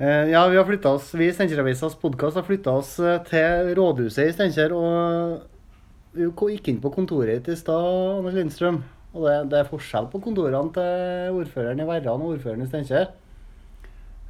Eh, 0.00 0.30
ja, 0.30 0.48
vi 0.48 0.56
har 0.56 0.64
flytta 0.64 0.94
oss, 0.96 1.10
vi 1.12 1.26
i 1.28 1.32
Steinkjer-avisas 1.36 1.92
podkast 2.00 2.38
har 2.38 2.44
flytta 2.46 2.72
oss 2.72 2.94
eh, 3.04 3.18
til 3.28 3.74
rådhuset 3.76 4.30
i 4.30 4.32
Steinkjer. 4.32 4.72
Og 4.72 6.14
vi 6.16 6.28
gikk 6.54 6.70
inn 6.72 6.78
på 6.80 6.88
kontoret 6.94 7.42
ditt 7.42 7.50
i 7.52 7.56
stad, 7.60 7.88
Anders 8.14 8.38
Lindstrøm. 8.38 8.78
Og 9.10 9.26
det, 9.26 9.34
det 9.52 9.58
er 9.58 9.68
forskjell 9.68 10.08
på 10.08 10.22
kontorene 10.24 10.72
til 10.72 11.36
ordføreren 11.42 11.84
i 11.84 11.88
Verran 11.90 12.24
og 12.24 12.32
ordføreren 12.38 12.64
i 12.64 12.70
Steinkjer. 12.70 13.12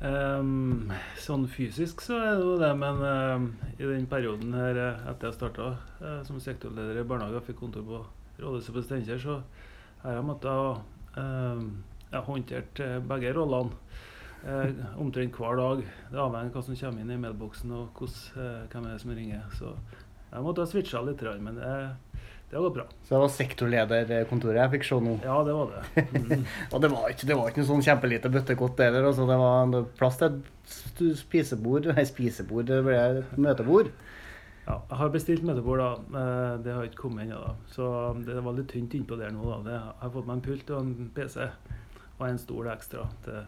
Um, 0.02 0.91
sånn 1.23 1.46
fysisk 1.55 2.02
så 2.02 2.18
er 2.18 2.34
det 2.41 2.50
jo 2.50 2.59
det, 2.59 2.75
men 2.82 3.07
uh, 3.07 3.71
i 3.79 3.87
den 3.87 4.11
perioden 4.11 4.59
her 4.59 4.82
etter 4.82 5.29
jeg 5.29 5.39
starta 5.39 5.75
som 6.27 6.43
sektorleder 6.43 6.98
i 6.98 7.07
barnehage 7.07 7.45
og 7.45 7.46
fikk 7.46 7.62
kontor 7.62 7.87
på 7.87 8.05
rådhuset 8.43 8.75
på 8.75 8.89
Steinkjer, 8.89 9.23
så 9.23 9.39
har 10.02 10.18
jeg 10.18 10.30
måttet 10.34 10.82
uh, 11.14 12.23
håndtert 12.27 12.89
begge 13.07 13.39
rollene 13.39 14.09
eh, 14.46 14.84
omtrent 15.00 15.37
hver 15.37 15.56
dag. 15.60 15.83
Det 16.10 16.19
avhenger 16.20 16.51
av 16.51 16.59
hva 16.59 16.62
som 16.66 16.77
kommer 16.77 17.02
inn 17.05 17.10
i 17.15 17.20
mailboksen 17.20 17.73
og 17.77 18.02
hos, 18.05 18.20
eh, 18.37 18.62
hvem 18.73 18.87
er 18.87 18.95
det 18.95 19.01
som 19.05 19.15
ringer. 19.16 19.42
Så 19.59 19.73
jeg 20.30 20.45
måtte 20.46 20.62
ha 20.65 20.70
switcha 20.70 21.02
litt, 21.06 21.23
men 21.42 21.59
det, 21.59 21.73
det 22.51 22.56
har 22.59 22.65
gått 22.68 22.77
bra. 22.79 22.87
Så 23.02 23.15
det 23.15 23.23
var 23.24 23.34
sektorlederkontoret 23.34 24.60
jeg 24.62 24.73
fikk 24.77 24.87
se 24.88 25.01
nå. 25.02 25.16
Ja, 25.27 25.41
det 25.46 25.56
var 25.56 25.74
det. 25.74 26.06
Mm. 26.15 26.46
Og 26.74 26.84
det 26.84 26.92
var 26.92 27.10
ikke, 27.10 27.27
det 27.30 27.37
var 27.41 27.51
ikke 27.51 27.62
noe 27.65 27.70
sånn 27.73 27.84
kjempelite 27.88 28.32
bøttekott 28.32 28.80
heller. 28.84 29.10
Altså, 29.10 29.27
det 29.30 29.41
var 29.42 29.91
plass 29.98 30.20
til 30.23 30.41
et 30.41 31.18
spisebord 31.18 31.91
Nei, 31.95 32.07
spisebord, 32.09 32.68
det 32.70 32.80
ble 32.87 32.96
et 33.01 33.37
møtebord. 33.38 33.93
Ja, 34.66 34.77
jeg 34.87 34.98
har 35.01 35.09
bestilt 35.10 35.43
møtebord, 35.43 35.80
da. 35.82 36.18
Eh, 36.20 36.59
Det 36.62 36.74
har 36.77 36.84
ikke 36.87 37.02
kommet 37.09 37.24
ennå. 37.27 37.54
Så 37.73 37.87
det 38.23 38.38
var 38.45 38.54
litt 38.54 38.68
tynt 38.70 38.95
innpå 38.95 39.16
der 39.18 39.32
nå. 39.34 39.43
da. 39.48 39.57
Det, 39.66 39.79
jeg 39.79 40.02
har 40.04 40.12
fått 40.15 40.29
meg 40.29 40.37
en 40.38 40.45
pult 40.46 40.70
og 40.77 40.82
en 40.84 41.10
PC 41.16 41.48
og 42.20 42.27
en 42.29 42.38
stol 42.38 42.68
ekstra 42.70 43.07
til 43.24 43.41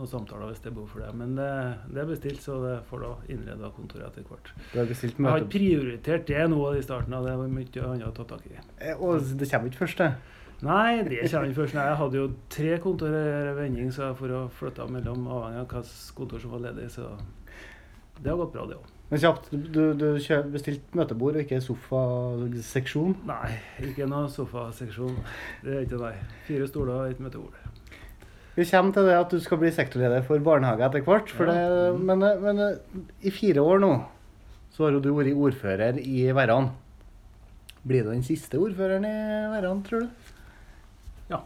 noen 0.00 0.08
samtaler 0.10 0.48
hvis 0.50 0.62
det 0.64 0.70
er 0.72 0.76
behov 0.78 0.88
for 0.94 1.04
det. 1.04 1.12
Men 1.20 1.36
det, 1.38 1.48
det 1.92 2.00
er 2.02 2.08
bestilt, 2.10 2.40
så 2.42 2.56
det 2.64 2.74
får 2.90 3.04
da 3.04 3.12
innreda 3.36 3.70
kontoret 3.76 4.08
etter 4.10 4.26
hvert. 4.26 4.50
Du 4.72 4.78
har 4.80 4.88
bestilt 4.90 5.20
Jeg 5.20 5.28
har 5.28 5.44
ikke 5.44 5.52
prioritert 5.54 6.26
det 6.32 6.44
nå 6.50 6.60
i 6.74 6.82
starten. 6.84 7.14
av 7.20 7.28
Det 7.28 7.36
var 7.44 7.54
mye 7.60 7.86
annet 7.92 8.08
å 8.10 8.14
ta 8.16 8.26
tak 8.34 8.46
i. 8.50 8.56
Eh, 8.80 8.96
Og 8.98 9.20
det 9.38 9.50
kommer 9.52 9.70
ikke 9.70 9.84
først, 9.84 10.00
det. 10.02 10.12
Nei, 10.60 11.02
det 11.08 11.22
kommer 11.32 11.48
ikke 11.48 11.62
først. 11.62 11.76
Nei, 11.78 11.86
jeg 11.88 11.98
hadde 12.02 12.18
jo 12.20 12.30
tre 12.52 12.72
kontor 12.84 13.14
i 13.16 13.52
vending, 13.56 13.92
så 13.96 14.10
jeg 14.10 14.18
får 14.18 14.34
å 14.36 14.40
flytte 14.52 14.88
mellom 14.92 15.22
avhengig 15.32 15.60
av 15.62 15.68
hvilket 15.70 16.16
kontor 16.18 16.42
som 16.42 16.52
var 16.56 16.64
ledig. 16.66 16.88
Så 16.92 17.06
det 18.20 18.28
har 18.28 18.36
gått 18.42 18.52
bra, 18.56 18.66
det 18.68 18.76
òg. 18.76 18.88
Men 19.10 19.18
kjapt, 19.18 19.48
du, 19.50 19.80
du 19.98 20.04
bestilte 20.52 20.94
møtebord 20.94 21.34
og 21.40 21.42
ikke 21.42 21.58
sofaseksjon. 21.64 23.16
Nei, 23.26 23.56
ikke 23.88 24.06
noe 24.06 24.28
sofaseksjon. 24.30 25.16
Det 25.64 25.72
er 25.80 25.86
ikke 25.86 25.98
nei. 25.98 26.12
Fire 26.46 26.68
stoler 26.70 26.94
og 26.94 27.10
et 27.14 27.22
møtebord. 27.24 27.56
Vi 28.56 28.64
kommer 28.66 28.92
til 28.92 29.06
det 29.06 29.14
at 29.16 29.30
du 29.30 29.38
skal 29.40 29.58
bli 29.62 29.70
sektorleder 29.72 30.24
for 30.26 30.38
barnehage 30.44 30.82
etter 30.88 31.04
hvert. 31.06 31.28
For 31.30 31.46
Ja. 31.46 31.52
det, 31.54 31.94
Mm. 31.94 32.04
men, 32.06 32.18
men 32.42 32.78
i 33.22 33.30
fire 33.30 33.62
år 33.62 33.78
nå 33.80 33.92
så 34.74 34.84
har 34.84 34.92
jo 34.92 35.00
du 35.00 35.12
vært 35.14 35.34
ordfører 35.36 35.98
i 36.02 36.26
Verran. 36.32 36.70
Blir 37.86 38.04
du 38.04 38.10
den 38.10 38.22
siste 38.22 38.58
ordføreren 38.58 39.04
i 39.04 39.14
Verran, 39.54 39.82
tror 39.82 40.00
du? 40.00 40.08
Ja. 41.30 41.40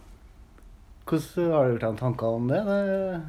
Hvordan 1.07 1.53
Har 1.53 1.65
du 1.65 1.71
gjort 1.77 1.81
deg 1.87 1.99
tanker 2.01 2.27
om 2.27 2.49
det? 2.49 2.65
det 2.65 3.23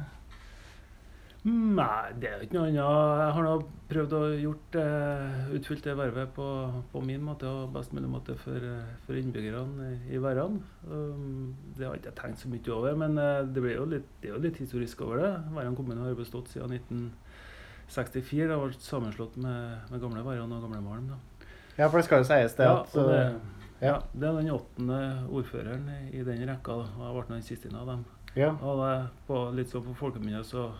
Nei, 1.46 2.10
det 2.18 2.26
er 2.26 2.40
jo 2.40 2.46
ikke 2.48 2.56
noe 2.56 2.68
annet. 2.72 2.80
Jeg 2.80 3.34
har 3.36 3.44
nå 3.46 3.50
prøvd 3.86 4.14
å 4.16 4.20
gjort 4.34 4.76
eh, 4.80 5.34
utfylt 5.54 5.84
det 5.86 5.92
vervet 5.94 6.32
på, 6.34 6.46
på 6.90 7.02
min 7.06 7.22
måte 7.22 7.46
og 7.46 7.68
best 7.76 7.92
mulig 7.94 8.08
måte 8.10 8.34
for, 8.40 8.56
eh, 8.58 8.88
for 9.06 9.18
innbyggerne 9.20 9.92
i, 10.10 10.18
Verran. 10.22 10.56
Um, 10.90 11.52
det 11.76 11.86
har 11.86 11.94
ikke 11.94 12.10
jeg 12.10 12.18
tenkt 12.18 12.42
så 12.42 12.50
mye 12.50 12.72
over, 12.74 12.96
men 12.98 13.14
eh, 13.22 13.44
det, 13.46 13.62
blir 13.62 13.76
jo 13.76 13.84
litt, 13.92 14.08
det 14.22 14.32
er 14.32 14.34
jo 14.34 14.40
litt 14.42 14.58
historisk 14.58 15.04
over 15.06 15.22
det. 15.22 15.30
Verran 15.54 15.76
kommune 15.78 16.02
har 16.02 16.18
bestått 16.18 16.50
siden 16.50 16.74
1964. 16.80 18.40
Det 18.42 18.50
har 18.50 18.64
vært 18.64 18.88
sammenslått 18.88 19.38
med, 19.44 19.86
med 19.92 20.02
gamle 20.02 20.24
Verran 20.26 20.56
og 20.56 20.66
gamle 20.66 20.82
Malm. 20.82 21.14
Da. 21.14 21.46
ja, 21.76 21.86
for 21.86 22.00
det 22.00 22.08
skal 22.08 22.24
jo 22.24 22.28
sies 22.32 22.58
det 22.58 22.66
Ja, 22.66 22.74
at 22.80 22.98
og 22.98 23.12
det, 23.12 23.22
uh, 23.22 23.70
ja, 23.84 23.94
det 24.16 24.26
er 24.32 24.40
den 24.40 24.50
åttende 24.56 25.00
ordføreren 25.30 25.86
i, 26.10 26.26
den 26.26 26.42
rekka, 26.50 26.80
da, 26.82 26.90
jeg 27.06 27.16
ble 27.20 27.24
den 27.36 27.48
siste 27.52 27.70
av 27.70 27.94
dem. 27.94 28.04
ja. 28.34 28.50
Og 28.66 28.82
det, 28.82 28.92
på, 29.30 29.44
litt 29.54 29.70
sånn 29.70 29.86
på 29.86 29.94
folkemunne 30.02 30.42
så 30.42 30.72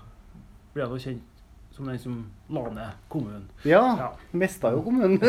ble 0.76 0.84
jeg 0.84 0.92
da 0.92 1.00
kjent 1.06 1.32
som 1.76 1.88
den 1.90 1.98
som 2.00 2.20
la 2.56 2.62
ned 2.72 3.00
kommunen. 3.12 3.48
ja. 3.64 3.82
Ja. 4.00 4.10
Mista 4.32 4.70
jo 4.72 4.82
kommunen. 4.84 5.18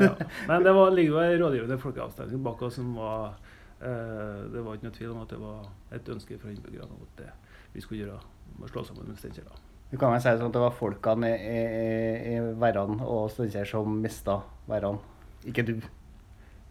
Ja. 0.00 0.14
Men 0.48 0.64
det 0.64 0.72
var, 0.72 0.90
ligger 0.90 1.12
jo 1.12 1.18
en 1.20 1.40
rådgivende 1.42 1.78
folkeavstemning 1.78 2.42
bak 2.44 2.62
oss 2.62 2.74
som 2.78 2.94
var 2.96 3.34
eh, 3.80 4.38
Det 4.52 4.62
var 4.64 4.74
ikke 4.76 4.88
noe 4.88 4.96
tvil 4.96 5.10
om 5.12 5.20
at 5.22 5.34
det 5.34 5.40
var 5.40 5.66
et 5.92 6.08
ønske 6.14 6.38
fra 6.40 6.50
innbyggerne 6.50 6.88
om 6.88 7.04
at 7.04 7.20
det 7.20 7.28
vi 7.72 7.80
skulle 7.84 8.02
gjøre 8.04 8.68
slå 8.68 8.84
sammen 8.84 9.08
med 9.08 9.20
Steinkjer. 9.20 9.48
Du 9.92 9.96
kan 10.00 10.12
vel 10.12 10.20
si 10.24 10.32
sånn 10.32 10.48
at 10.48 10.56
det 10.56 10.62
var 10.62 10.74
folkene 10.76 11.30
i, 11.36 11.52
i, 11.52 12.32
i 12.32 12.40
Verran 12.60 13.00
og 13.00 13.28
Steinkjer 13.32 13.68
som 13.68 13.96
mista 14.00 14.38
Verran. 14.68 15.00
Ikke 15.48 15.64
du. 15.68 15.74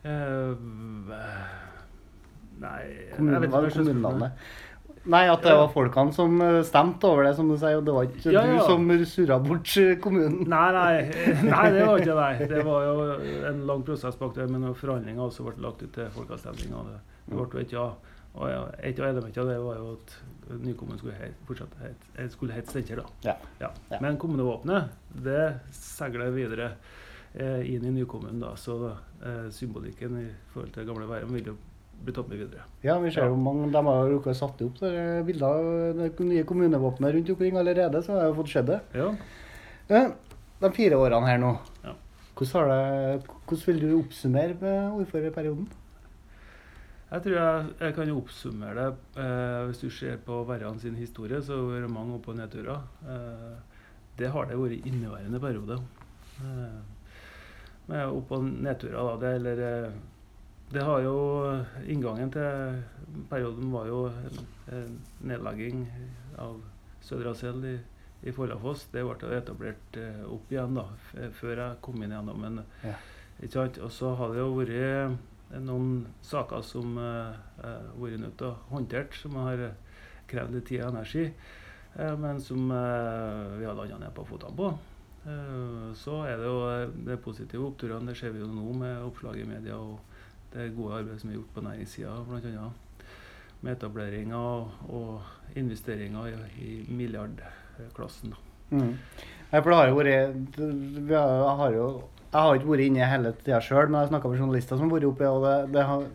Eh, 0.02 0.66
nei 2.62 2.82
Kommunen, 3.16 3.50
hva 3.50 3.64
er 3.66 3.76
kommunenavnet? 3.76 4.46
Nei, 5.10 5.24
at 5.32 5.42
det 5.42 5.54
var 5.58 5.72
folkene 5.74 6.14
som 6.14 6.36
eh, 6.46 6.60
stemte 6.68 7.10
over 7.10 7.26
det, 7.26 7.34
som 7.38 7.50
du 7.50 7.56
sier. 7.58 7.80
Og 7.80 7.86
det 7.88 7.96
var 7.96 8.10
ikke 8.10 8.34
Ja, 8.36 8.44
du 8.46 8.54
ja. 8.54 8.66
som 8.68 8.92
surra 9.10 9.40
bort 9.42 9.74
kommunen. 10.04 10.44
Nei, 10.52 10.68
nei, 10.76 10.94
nei, 11.50 11.64
det 11.74 11.88
var 11.88 12.04
ikke 12.04 12.18
det. 12.20 12.50
Det 12.52 12.66
var 12.68 12.86
jo 12.86 13.08
en 13.50 13.64
lang 13.70 13.86
prosess 13.88 14.20
bak 14.20 14.36
det, 14.38 14.48
men 14.52 14.70
forhandlinger 14.78 15.26
også 15.26 15.48
ble 15.48 15.58
lagt 15.66 15.82
ut 15.82 15.94
til 15.96 16.12
folkeavstemning. 16.18 16.76
Og 16.78 16.92
det, 16.92 17.02
ble 17.34 17.66
et 17.66 17.74
ja. 17.74 17.90
Og 18.32 18.48
ja, 18.48 18.62
et 18.80 19.00
av 19.02 19.10
elementene 19.10 19.50
det 19.50 19.58
var 19.60 19.80
jo 19.80 19.96
at 19.98 20.14
nykommunen 20.62 21.00
skulle 21.02 21.18
hete, 21.18 21.36
fortsatt 21.48 21.74
eh, 21.84 22.30
skulle 22.32 22.56
hete 22.56 22.72
Steinkjer. 22.72 23.02
Ja. 23.26 23.36
Ja. 23.60 23.72
Men 24.00 24.20
kommunevåpenet 24.22 24.94
det 25.26 25.44
seiler 25.76 26.32
videre 26.36 26.70
eh, 27.34 27.66
inn 27.74 27.84
i 27.90 27.92
nykommunen. 27.98 28.40
da, 28.44 28.54
Så 28.56 28.78
eh, 28.88 29.50
symbolikken 29.52 30.18
i 30.22 30.30
forhold 30.54 30.72
til 30.78 30.88
gamle 30.88 31.10
Værum 31.10 31.36
vil 31.36 31.52
jo 31.54 31.58
bli 32.06 32.14
tatt 32.14 32.28
med 32.30 32.38
videre. 32.42 32.64
Ja, 32.84 32.98
vi 33.00 33.12
ser 33.12 33.28
jo 33.30 33.36
mange, 33.36 33.72
De 33.72 33.82
har 33.86 34.08
jo 34.10 34.20
ikke 34.20 34.34
satt 34.36 34.62
opp 34.66 34.82
eh, 34.84 35.22
bilder 35.28 35.48
av 35.48 35.98
det 35.98 36.20
nye 36.20 36.44
kommunevåpenet 36.44 37.14
rundt 37.16 37.30
omkring 37.36 37.58
allerede, 37.58 38.02
så 38.04 38.14
har 38.16 38.24
jeg 38.26 38.32
jo 38.34 38.40
fått 38.42 38.50
sett 38.56 38.66
det. 38.72 38.80
Ja. 38.94 39.10
Eh, 39.90 40.12
De 40.62 40.70
fire 40.72 40.96
årene 41.02 41.26
her 41.28 41.38
nå, 41.42 41.58
Ja. 41.84 41.94
hvordan, 42.36 42.52
har 42.54 42.68
det, 42.70 43.24
hvordan 43.48 43.66
vil 43.68 43.80
du 43.80 44.00
oppsummere 44.00 44.58
med 44.62 45.02
ordførerperioden? 45.02 45.68
Jeg 47.12 47.24
tror 47.24 47.34
jeg, 47.36 47.66
jeg 47.82 47.96
kan 47.96 48.12
oppsummere 48.16 48.76
det. 48.76 48.92
Eh, 49.20 49.66
hvis 49.68 49.82
du 49.82 49.90
ser 49.90 50.18
på 50.26 50.46
Verran 50.48 50.80
sin 50.80 50.96
historie, 50.96 51.42
så 51.42 51.58
har 51.58 51.66
det 51.74 51.82
vært 51.84 51.92
mange 51.92 52.16
opp- 52.16 52.28
og 52.32 52.38
nedturer. 52.38 52.80
Eh, 53.04 53.58
det 54.18 54.30
har 54.32 54.46
det 54.46 54.56
vært 54.58 54.78
i 54.78 54.90
inneværende 54.90 55.40
periode. 55.42 55.80
Eh, 56.40 56.80
med 57.90 58.06
opp- 58.08 58.32
og 58.32 58.44
nedturer, 58.44 58.96
da. 58.96 59.18
Det, 59.18 59.34
eller, 59.42 59.62
eh, 59.88 59.92
det 60.72 60.84
har 60.88 61.02
jo 61.04 61.16
Inngangen 61.92 62.32
til 62.32 62.82
perioden 63.30 63.72
var 63.74 63.90
jo 63.90 64.06
nedlegging 65.20 65.86
av 66.40 66.62
Sødra 67.04 67.34
Sel 67.36 67.66
i, 67.66 67.76
i 68.24 68.32
Follafoss. 68.32 68.88
Det 68.94 69.04
ble 69.04 69.34
etablert 69.36 69.98
eh, 70.00 70.22
opp 70.30 70.52
igjen 70.54 70.78
da, 70.78 70.86
før 71.36 71.64
jeg 71.64 71.80
kom 71.84 72.02
inn 72.02 72.14
igjennom. 72.14 72.46
den. 72.46 72.62
Ja. 72.86 72.96
Og 73.82 73.92
så 73.92 74.14
har 74.16 74.32
det 74.32 74.40
jo 74.40 74.52
vært 74.60 74.76
eh, 74.78 75.16
noen 75.60 76.06
saker 76.24 76.62
som 76.64 76.96
uh, 76.96 77.34
vært 78.00 78.22
nødt 78.22 78.38
til 78.40 78.52
å 78.52 78.60
håndtere, 78.72 79.18
som 79.18 79.36
har 79.42 79.66
eh, 79.66 80.06
krevd 80.32 80.56
litt 80.56 80.70
tid 80.70 80.86
og 80.86 80.94
energi, 80.94 81.26
eh, 81.98 82.16
men 82.22 82.40
som 82.44 82.72
eh, 82.72 83.58
vi 83.58 83.68
har 83.68 83.76
landa 83.76 84.00
ned 84.00 84.14
på 84.16 84.28
føttene 84.30 84.58
på. 84.58 84.70
Eh, 85.26 85.90
så 85.98 86.22
er 86.30 86.40
det 86.40 86.48
jo 86.48 86.62
eh, 86.70 86.94
de 87.10 87.18
positive 87.22 87.68
oppturene. 87.68 88.12
Det 88.12 88.20
ser 88.22 88.36
vi 88.36 88.44
jo 88.44 88.50
nå 88.50 88.78
med 88.80 89.04
oppslag 89.10 89.42
i 89.42 89.50
media 89.50 89.78
og 89.82 90.00
det 90.54 90.72
gode 90.76 91.00
arbeidet 91.00 91.22
som 91.22 91.32
er 91.32 91.40
gjort 91.40 91.54
på 91.56 91.66
næringssida, 91.66 92.16
bl.a. 92.28 92.70
Med 93.62 93.76
etableringer 93.76 94.38
og, 94.38 94.72
og 94.90 95.58
investeringer 95.60 96.32
i, 96.32 96.40
i 96.66 96.72
milliardklassen. 96.90 98.34
Mm. 98.72 98.96
Jeg, 99.52 99.62
har 99.62 99.94
vært 99.94 100.58
vi 100.58 101.14
har, 101.14 101.36
jeg 101.36 101.56
har 101.62 101.76
jo 101.76 101.88
jeg 102.32 102.40
har 102.48 102.56
ikke 102.56 102.70
vært 102.70 102.84
inne 102.86 103.08
hele 103.12 103.32
tida 103.42 103.58
sjøl, 103.60 103.90
men 103.92 104.06
jeg 104.06 104.10
snakka 104.14 104.30
med 104.32 104.40
journalister 104.40 104.78
som 104.80 104.88
har 104.88 104.94
vært 104.96 105.08
oppe. 105.10 105.28
og 105.28 105.44
det, 105.44 105.56
det 105.76 105.82
har, 105.84 106.06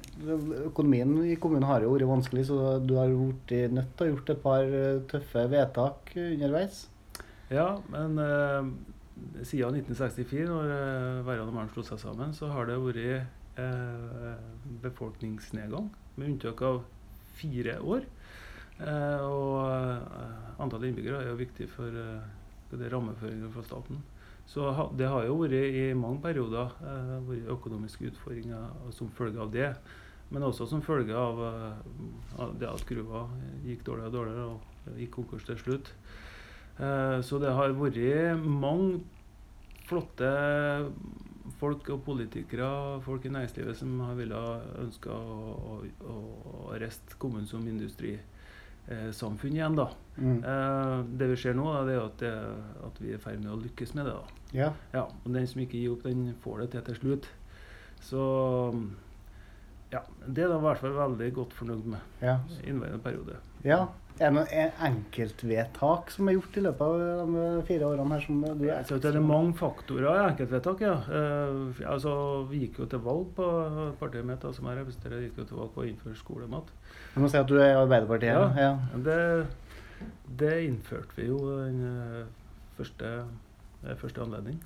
Økonomien 0.71 1.11
i 1.29 1.35
kommunen 1.37 1.67
har 1.69 1.85
jo 1.85 1.91
vært 1.93 2.09
vanskelig, 2.09 2.47
så 2.49 2.79
du 2.81 2.95
har 2.97 3.13
vært 3.13 3.53
nødt 3.77 3.91
til 3.99 4.07
å 4.07 4.09
gjort 4.15 4.33
et 4.33 4.41
par 4.41 4.77
eh, 4.81 5.03
tøffe 5.11 5.45
vedtak 5.53 6.15
underveis. 6.23 6.87
Ja, 7.53 7.67
men 7.93 8.17
eh, 8.25 8.71
siden 9.45 9.77
1964, 9.83 10.47
når 10.49 10.73
eh, 10.79 11.21
Verran 11.29 11.51
og 11.53 11.59
Maren 11.59 11.69
slo 11.75 11.85
seg 11.85 12.01
sammen, 12.01 12.33
så 12.33 12.49
har 12.55 12.71
det 12.71 12.81
vært 12.81 13.36
befolkningsnedgang, 14.83 15.89
med 16.17 16.29
unntak 16.29 16.63
av 16.63 16.83
fire 17.37 17.79
år. 17.81 18.05
Eh, 18.77 19.23
og 19.25 19.63
eh, 19.73 20.61
antallet 20.61 20.91
innbyggere 20.91 21.23
er 21.23 21.31
jo 21.31 21.39
viktig 21.41 21.69
for 21.73 21.97
eh, 21.97 22.27
rammeføringene 22.73 22.91
rammeføringen 22.93 23.53
fra 23.55 23.65
staten. 23.65 24.03
Så 24.47 24.69
det 24.99 25.09
har 25.11 25.25
jo 25.27 25.41
vært 25.41 25.57
i 25.57 25.87
mange 25.97 26.21
perioder 26.23 26.75
eh, 26.85 27.15
vært 27.27 27.53
økonomiske 27.57 28.11
utfordringer 28.13 28.93
som 28.95 29.11
følge 29.17 29.43
av 29.43 29.55
det. 29.55 29.71
Men 30.31 30.45
også 30.47 30.67
som 30.69 30.83
følge 30.83 31.17
av, 31.17 31.43
eh, 31.47 32.47
det 32.61 32.69
at 32.69 32.87
gruva 32.89 33.27
gikk 33.65 33.87
dårligere 33.87 34.11
og 34.11 34.17
dårligere 34.19 34.47
og 34.53 35.01
gikk 35.01 35.15
konkurs 35.21 35.49
til 35.49 35.61
slutt. 35.63 35.93
Eh, 36.77 37.19
så 37.25 37.41
det 37.41 37.55
har 37.57 37.77
vært 37.79 38.45
mange 38.45 39.01
flotte 39.87 40.29
folk 41.61 41.89
og 41.95 42.03
politikere, 42.07 42.69
folk 43.05 43.25
i 43.27 43.33
næringslivet 43.33 43.79
som 43.79 43.95
har 44.05 44.17
ville 44.19 44.41
ønska 44.83 45.13
å, 45.13 45.79
å, 45.85 46.17
å 46.67 46.81
riste 46.81 47.19
kommunen 47.23 47.49
som 47.49 47.65
industrisamfunn 47.69 49.57
igjen. 49.57 49.79
da. 49.79 49.89
Mm. 50.19 50.39
Eh, 50.43 50.99
det 51.21 51.31
vi 51.33 51.41
ser 51.41 51.57
nå, 51.59 51.67
da, 51.73 51.87
det 51.89 51.97
er 51.97 52.05
at, 52.05 52.21
det, 52.23 52.35
at 52.91 53.01
vi 53.03 53.15
er 53.15 53.21
i 53.21 53.25
ferd 53.25 53.43
med 53.43 53.55
å 53.55 53.61
lykkes 53.65 53.97
med 53.97 54.09
det. 54.11 54.15
da. 54.15 54.53
Ja. 54.57 54.71
Ja, 54.93 55.09
og 55.09 55.33
den 55.33 55.49
som 55.51 55.65
ikke 55.65 55.81
gir 55.81 55.97
opp, 55.97 56.07
den 56.07 56.31
får 56.45 56.65
det 56.65 56.71
til 56.75 56.87
til 56.91 57.01
slutt. 57.03 57.33
Så 58.07 58.23
ja, 59.93 60.01
det 60.27 60.45
er 60.45 60.49
da 60.51 60.57
i 60.59 60.65
hvert 60.67 60.83
fall 60.83 60.97
veldig 60.97 61.29
godt 61.37 61.55
fornøyd 61.55 61.85
med 61.95 62.23
Ja. 62.23 62.39
inneværende 62.65 63.03
periode. 63.03 63.37
ja. 63.65 63.87
Er 64.17 64.31
det 64.33 64.37
noen 64.39 64.71
enkeltvedtak 64.81 66.09
som 66.15 66.29
er 66.31 66.39
gjort 66.39 66.55
i 66.57 66.63
løpet 66.65 66.81
av 66.81 67.33
de 67.35 67.65
fire 67.69 67.85
årene 67.85 68.15
her 68.15 68.23
som 68.25 68.39
du 68.41 68.63
er 68.73 68.87
det 68.89 69.11
er 69.11 69.21
mange 69.21 69.53
faktorer 69.59 70.07
i 70.09 70.23
enkeltvedtak, 70.31 70.81
ja. 70.81 70.95
Eh, 71.05 71.83
altså, 71.85 72.15
vi 72.49 72.63
gikk 72.63 72.79
jo 72.81 72.87
til 72.95 73.03
valg 73.05 73.27
på 73.37 73.49
partiet 74.01 74.25
mitt, 74.25 74.41
som 74.57 74.71
jeg 74.71 74.79
representerer, 74.79 75.21
gikk 75.27 75.43
jo 75.43 75.45
til 75.51 75.61
valg 75.61 75.75
på 75.75 75.85
å 75.85 75.89
innføre 75.91 76.17
skolemat. 76.17 76.73
Du 77.13 77.21
må 77.21 77.29
si 77.29 77.37
at 77.37 77.51
du 77.51 77.59
er 77.61 77.75
i 77.75 77.77
Arbeiderpartiet? 77.83 78.33
Ja. 78.33 78.49
ja. 78.57 79.03
Det, 79.05 79.19
det 80.41 80.55
innførte 80.65 81.13
vi 81.21 81.29
jo 81.29 81.37
den 81.61 81.85
eh, 81.91 82.25
første, 82.79 83.13
eh, 83.85 84.01
første 84.01 84.25
anledning. 84.25 84.57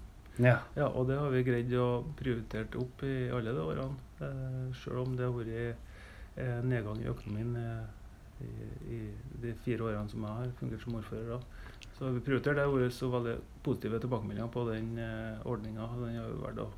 Ja. 0.40 0.56
Ja, 0.76 0.88
og 0.88 1.08
det 1.10 1.18
har 1.20 1.32
vi 1.32 1.44
greid 1.46 1.72
å 1.78 2.02
prioritere 2.18 2.80
opp 2.80 3.04
i 3.06 3.14
alle 3.34 3.54
de 3.56 3.62
årene. 3.62 4.10
Eh, 4.20 4.66
selv 4.82 5.04
om 5.04 5.16
det 5.16 5.26
har 5.26 5.34
vært 5.36 6.36
eh, 6.40 6.60
nedgang 6.66 7.00
i 7.02 7.08
økonomien 7.10 7.56
eh, 7.60 8.44
i, 8.44 8.50
i 8.96 9.00
de 9.42 9.54
fire 9.64 9.88
årene 9.88 10.12
som 10.12 10.24
jeg 10.24 10.42
har 10.42 10.52
fungert 10.60 10.84
som 10.84 10.96
ordfører. 11.00 11.34
Da. 11.34 11.86
Så 11.96 12.06
har 12.06 12.16
vi 12.16 12.24
prioritert 12.24 12.56
det. 12.56 12.62
Det 12.62 12.68
har 12.68 12.76
vært 12.76 12.96
så 12.96 13.10
veldig 13.12 13.36
positive 13.66 14.00
tilbakemeldinger 14.04 14.52
på 14.54 14.66
den 14.70 14.92
eh, 15.00 15.48
ordninga. 15.48 15.88
Den 16.00 16.20
har 16.20 16.30
vi 16.30 16.44
vært 16.46 16.64
å 16.64 16.70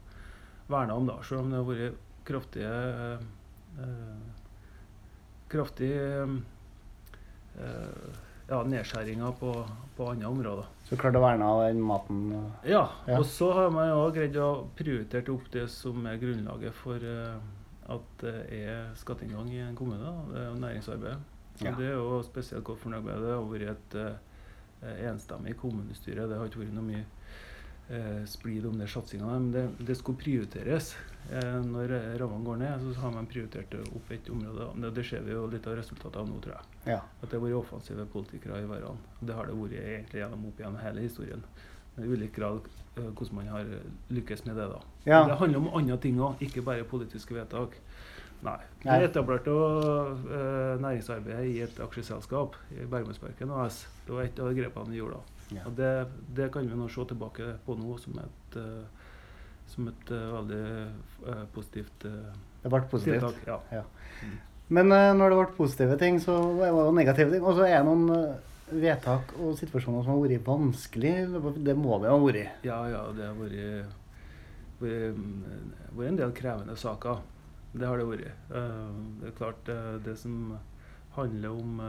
verne 0.73 0.97
om, 0.97 1.09
da, 1.11 1.19
selv 1.27 1.45
om 1.45 1.53
det 1.53 1.61
har 1.61 1.69
vært 1.69 2.09
kraftige 2.27 2.75
eh, 3.83 4.29
kraftige 5.53 6.05
eh, 7.61 8.21
ja, 8.53 8.61
nedskjæringer 8.69 9.33
på, 9.41 9.53
på 9.97 10.07
andre 10.13 10.29
områder. 10.29 10.69
Så 10.89 10.99
klarte 11.01 11.19
å 11.21 11.25
verne 11.25 11.47
av 11.49 11.63
den 11.65 11.81
maten. 11.89 12.23
Ja, 12.69 12.85
Ja. 13.09 13.19
og 13.19 13.25
så 13.27 13.49
har 13.57 13.71
man 13.73 13.89
jo 13.89 14.11
greid 14.13 14.37
å 14.37 14.51
prioritere 14.77 15.33
opp 15.33 15.49
det 15.55 15.67
som 15.73 16.05
er 16.07 16.21
grunnlaget 16.21 16.75
for 16.77 16.97
eh, 17.01 17.39
at 17.93 18.03
det 18.23 18.35
er 18.61 18.91
skatteinngang 19.01 19.49
i 19.53 19.63
en 19.65 19.77
kommune. 19.77 20.05
da. 20.05 20.13
Det 20.33 20.43
er 20.43 20.51
jo 20.51 20.61
næringsarbeid. 20.67 21.17
Så 21.57 21.65
Ja. 21.67 21.73
Det 21.77 21.87
er 21.91 21.97
jo 21.99 22.21
spesielt 22.25 22.65
godt 22.65 22.79
fornøyd 22.85 23.03
med. 23.05 23.21
Det 23.25 23.33
har 23.33 23.49
vært 23.51 23.71
et 23.73 23.97
eh, 24.85 25.09
enstemmig 25.11 25.57
kommunestyre. 25.61 26.29
Det 26.29 26.39
har 26.39 26.47
ikke 26.49 26.63
vært 26.65 26.75
noe 26.77 26.85
mye 26.85 27.05
eh, 27.89 28.25
splid 28.27 28.67
om 28.67 28.79
det 28.79 28.89
satsinga, 28.89 29.27
men 29.27 29.51
det, 29.53 29.69
det 29.79 29.97
skulle 29.99 30.19
prioriteres. 30.19 30.95
Eh, 31.31 31.59
når 31.65 31.95
rammene 32.19 32.45
går 32.45 32.57
ned, 32.63 32.87
så 32.95 33.01
har 33.01 33.15
man 33.15 33.29
prioritert 33.31 33.75
opp 33.81 34.11
et 34.11 34.31
område. 34.31 34.69
Det, 34.77 34.95
det 34.99 35.05
ser 35.07 35.27
vi 35.27 35.37
jo 35.37 35.47
litt 35.51 35.67
av 35.67 35.77
resultatet 35.79 36.19
av 36.23 36.29
nå, 36.29 36.41
tror 36.45 36.57
jeg. 36.57 36.81
Ja. 36.95 37.01
At 37.21 37.29
det 37.29 37.39
har 37.39 37.45
vært 37.47 37.61
offensive 37.61 38.07
politikere 38.13 38.63
i 38.63 38.71
hverandre. 38.71 39.21
Det 39.21 39.37
har 39.39 39.51
det 39.51 39.59
vært 39.59 39.79
egentlig 39.83 40.25
gjennom 40.25 40.49
opp 40.51 40.65
gjennom 40.65 40.83
hele 40.83 41.07
historien. 41.07 41.45
I 42.01 42.09
ulik 42.09 42.35
grad 42.37 42.67
eh, 42.97 43.05
hvordan 43.05 43.39
man 43.39 43.53
har 43.53 43.77
lykkes 44.09 44.47
med 44.49 44.59
det. 44.59 44.69
da. 44.73 44.83
Ja. 45.07 45.25
Det 45.29 45.39
handler 45.41 45.63
om 45.63 45.73
andre 45.83 46.01
ting 46.03 46.21
òg, 46.21 46.43
ikke 46.43 46.65
bare 46.67 46.89
politiske 46.89 47.37
vedtak. 47.37 47.79
Nei. 48.43 48.59
Nei. 48.83 48.97
Vi 48.99 49.07
etablerte 49.07 49.53
eh, 49.55 50.81
næringsarbeidet 50.83 51.45
i 51.53 51.61
et 51.63 51.77
aksjeselskap 51.85 52.57
i 52.75 52.83
Bergmannsparken 52.91 53.53
AS. 53.55 53.85
Det 54.07 54.17
var 54.17 54.27
et 54.27 54.43
av 54.43 54.51
grepene 54.57 54.91
vi 54.91 54.99
gjorde 54.99 55.21
da. 55.21 55.42
Ja. 55.57 55.65
Og 55.69 55.77
det, 55.79 55.91
det 56.37 56.51
kan 56.55 56.67
vi 56.69 56.79
nå 56.79 56.89
se 56.93 57.05
tilbake 57.11 57.55
på 57.67 57.77
nå 57.79 57.97
som 58.01 58.19
et, 58.23 58.57
eh, 58.61 59.11
som 59.73 59.89
et 59.91 60.11
eh, 60.15 60.31
veldig 60.37 60.63
eh, 61.33 61.45
positivt 61.55 62.07
Det 62.07 62.71
ble 62.71 62.81
positivt. 62.91 63.21
tiltak. 63.25 63.69
Ja. 63.73 63.83
Men 64.73 64.93
eh, 64.93 65.11
når 65.19 65.31
det 65.35 65.39
ble 65.41 65.57
positive 65.59 65.99
ting, 66.01 66.21
så 66.23 66.37
var 66.59 66.73
det 66.79 66.95
negative 67.01 67.35
ting. 67.35 67.43
Og 67.45 67.59
så 67.59 67.67
er 67.69 67.79
det 67.81 67.87
noen 67.91 68.37
vedtak 68.73 69.35
og 69.43 69.57
situasjoner 69.61 70.05
som 70.07 70.15
har 70.15 70.23
vært 70.23 70.47
vanskelig. 70.47 71.15
Det 71.67 71.75
må 71.77 71.99
det 72.01 72.09
ha 72.13 72.17
vært. 72.23 72.63
Ja, 72.65 72.79
ja, 72.89 73.03
det 73.13 73.27
har 73.27 73.37
vært, 73.37 73.99
vært, 74.81 75.19
mm, 75.19 75.75
vært 75.99 76.09
en 76.15 76.21
del 76.23 76.33
krevende 76.39 76.77
saker. 76.81 77.21
Det 77.73 77.89
har 77.89 78.01
det 78.01 78.07
vært. 78.09 78.49
Det 78.49 79.29
er 79.29 79.37
klart, 79.37 79.69
det 80.05 80.15
som 80.21 80.55
handler 81.17 81.53
om 81.53 81.81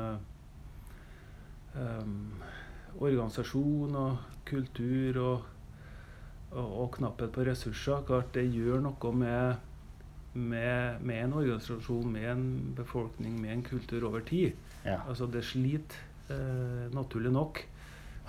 em, 1.76 2.14
organisasjon 3.00 3.96
og 3.96 4.18
kultur 4.46 5.20
og, 5.22 5.46
og, 6.52 6.72
og 6.84 6.90
knapphet 6.98 7.32
på 7.34 7.46
ressurser, 7.48 8.04
klart 8.08 8.34
det 8.36 8.46
gjør 8.54 8.84
noe 8.86 9.14
med, 9.18 9.56
med, 10.34 11.02
med 11.02 11.22
en 11.24 11.38
organisasjon, 11.42 12.12
med 12.12 12.30
en 12.32 12.48
befolkning, 12.78 13.40
med 13.42 13.58
en 13.58 13.64
kultur 13.68 14.10
over 14.10 14.26
tid. 14.28 14.54
Ja. 14.86 15.00
Altså, 15.08 15.26
det 15.32 15.46
sliter 15.48 16.02
eh, 16.30 16.90
naturlig 16.94 17.32
nok. 17.34 17.64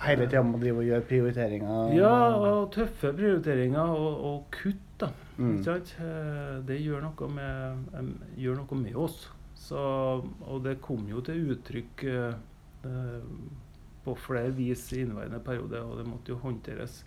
Hele 0.03 0.25
tida 0.27 0.41
må 0.43 0.59
drive 0.59 0.81
og 0.81 0.89
gjøre 0.89 1.05
prioriteringer. 1.07 1.93
Ja, 1.95 2.15
og 2.35 2.71
tøffe 2.75 3.13
prioriteringer 3.15 3.93
og, 3.95 4.25
og 4.27 4.41
kutt, 4.51 4.81
da. 4.99 5.07
Mm. 5.37 5.61
Eh, 5.67 6.57
Det 6.67 6.79
gjør 6.81 7.05
noe 7.05 7.29
med, 7.31 8.09
gjør 8.39 8.59
noe 8.61 8.79
med 8.81 8.95
oss. 8.95 9.29
Så, 9.55 9.79
og 10.45 10.59
det 10.65 10.77
kom 10.83 11.07
jo 11.09 11.23
til 11.25 11.53
uttrykk 11.55 12.03
eh, 12.11 12.35
på 14.05 14.15
flere 14.15 14.51
vis 14.55 14.85
i 14.93 15.01
inneværende 15.03 15.39
periode, 15.43 15.81
og 15.81 15.97
det 15.99 16.05
måtte 16.07 16.31
jo 16.33 16.39
håndteres. 16.43 17.03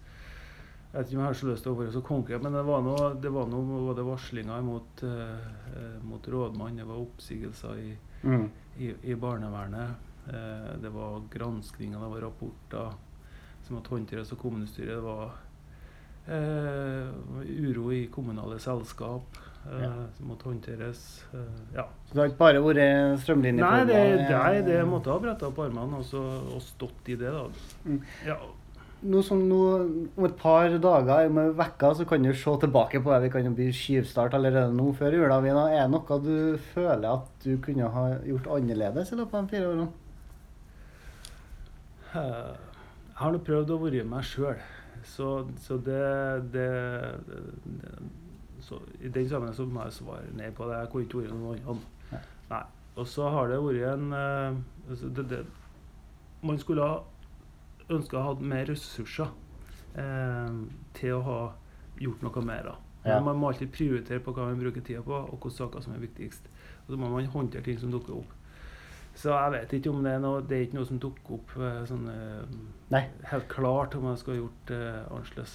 Jeg 0.88 0.94
vet 1.02 1.10
ikke 1.10 1.18
om 1.18 1.22
jeg 1.22 1.28
har 1.28 1.38
så 1.38 1.48
lyst 1.50 1.62
til 1.66 1.72
å 1.74 1.78
være 1.78 1.92
så 1.94 2.00
konkret, 2.02 2.42
men 2.42 2.54
det 2.56 2.62
var 2.64 2.82
noe, 2.82 3.08
det 3.20 3.30
var 3.34 3.46
noe 3.52 3.94
det 3.94 4.04
varslinger 4.08 4.62
mot, 4.64 5.02
eh, 5.04 5.48
eh, 5.76 5.98
mot 6.02 6.28
rådmann, 6.32 6.76
det 6.80 6.86
var 6.88 7.02
oppsigelser 7.04 7.82
i, 7.82 7.90
Mm. 8.24 8.48
i, 8.82 8.88
i 9.12 9.14
barnevernet. 9.14 9.90
Eh, 10.28 10.72
det 10.82 10.90
var 10.90 11.20
granskninger, 11.30 12.00
det 12.00 12.08
var 12.10 12.20
rapporter 12.24 12.94
som 13.66 13.76
måtte 13.76 13.92
håndteres 13.94 14.32
av 14.32 14.38
kommunestyret. 14.40 14.96
Det 14.96 15.04
var 15.04 15.30
eh, 16.26 17.08
uro 17.68 17.92
i 17.92 18.06
kommunale 18.12 18.58
selskap 18.58 19.38
Ja. 19.68 19.88
som 20.16 20.28
måtte 20.30 20.46
håndteres. 20.48 21.24
Eh, 21.34 21.58
ja. 21.74 21.84
Så 22.08 22.14
det 22.14 22.20
har 22.22 22.30
ikke 22.30 22.38
bare 22.40 22.62
vært 22.64 22.78
Nei, 23.58 23.84
det 23.84 23.96
det, 23.98 24.30
nei, 24.30 24.62
det 24.64 24.78
måtte 24.88 25.10
ha 25.12 25.18
bretta 25.20 25.50
opp 25.50 25.58
armene 25.60 25.98
og, 25.98 26.06
så, 26.08 26.22
og 26.54 26.62
stått 26.64 27.10
i 27.12 27.16
det. 27.20 27.28
da. 27.34 27.42
Mm. 27.84 27.98
Ja, 28.26 28.38
Nå 28.98 29.20
som 29.22 29.44
nå, 29.46 29.58
om 30.18 30.24
et 30.26 30.34
par 30.40 30.72
dager, 30.82 31.28
om 31.28 31.36
en 31.38 31.52
uke, 31.54 31.90
så 31.94 32.04
kan 32.08 32.24
du 32.24 32.32
se 32.34 32.54
tilbake 32.64 32.98
på 33.04 33.12
det. 33.12 33.20
Vi 33.28 33.30
kan 33.30 33.44
jo 33.46 33.52
bli 33.54 33.68
skyvstart 33.70 34.34
allerede 34.34 34.72
nå 34.74 34.88
før 34.98 35.14
jula. 35.14 35.36
Er 35.38 35.84
det 35.84 35.90
noe 35.92 36.18
du 36.24 36.58
føler 36.72 37.06
at 37.12 37.28
du 37.44 37.52
kunne 37.62 37.86
ha 37.94 38.08
gjort 38.26 38.48
annerledes 38.56 39.12
i 39.12 39.20
løpet 39.20 39.34
av 39.38 39.44
de 39.46 39.54
fire 39.54 39.68
årene? 39.70 39.86
Eh, 42.14 42.56
Jeg 43.12 43.20
har 43.22 43.32
nå 43.36 43.38
prøvd 43.46 43.70
å 43.74 43.78
være 43.84 44.02
meg 44.06 44.26
sjøl. 44.26 44.58
Så, 45.06 45.28
så 45.62 45.76
det, 45.78 46.02
det, 46.54 46.66
det 47.30 47.92
så 48.68 48.80
I 49.00 49.10
den 49.12 49.28
sammenheng 49.28 49.56
så 49.56 49.66
må 49.68 49.84
jeg 49.86 49.96
svare 49.98 50.34
nei 50.36 50.50
på 50.54 50.66
det. 50.68 50.80
Jeg 50.82 50.90
kunne 50.92 51.06
ikke 51.06 51.22
vært 51.22 51.36
noen 51.36 51.62
annen. 51.64 52.24
Nei. 52.48 52.64
Og 52.98 53.06
så 53.06 53.28
har 53.30 53.48
det 53.48 53.60
vært 53.62 53.92
en 53.94 54.12
altså 54.16 55.08
det, 55.14 55.24
det, 55.30 55.38
Man 56.42 56.58
skulle 56.58 56.86
ha 56.86 56.98
ønska 57.88 58.18
å 58.18 58.26
ha 58.26 58.34
mer 58.40 58.66
ressurser 58.68 59.30
uh, 59.96 60.58
til 60.98 61.16
å 61.16 61.22
ha 61.24 61.38
gjort 62.02 62.24
noe 62.26 62.44
mer. 62.44 62.68
da. 62.68 62.74
Ja. 63.08 63.20
Man 63.24 63.38
må 63.40 63.48
alltid 63.48 63.72
prioritere 63.72 64.20
på 64.20 64.34
hva 64.36 64.48
man 64.50 64.60
bruker 64.60 64.84
tida 64.84 65.02
på, 65.04 65.14
og 65.14 65.38
hvilke 65.38 65.54
saker 65.56 65.84
som 65.84 65.94
er 65.94 66.02
viktigst. 66.02 66.50
Og 66.84 66.92
så 66.92 66.98
må 67.00 67.08
man 67.12 67.30
håndtere 67.32 67.64
ting 67.64 67.78
som 67.80 67.92
dukker 67.94 68.18
opp. 68.18 68.34
Så 69.18 69.32
jeg 69.32 69.54
vet 69.54 69.72
ikke 69.78 69.90
om 69.90 70.04
det 70.04 70.12
er 70.14 70.20
noe 70.22 70.42
Det 70.46 70.54
er 70.54 70.60
ikke 70.66 70.76
noe 70.76 70.86
som 70.86 70.98
dukker 71.02 71.38
opp 71.40 71.54
sånn 71.90 72.04
helt 73.32 73.48
klart 73.50 73.96
om 73.98 74.06
jeg 74.12 74.20
skulle 74.20 74.36
ha 74.36 74.42
gjort 74.44 74.70
eh, 74.76 75.00
annerledes. 75.16 75.54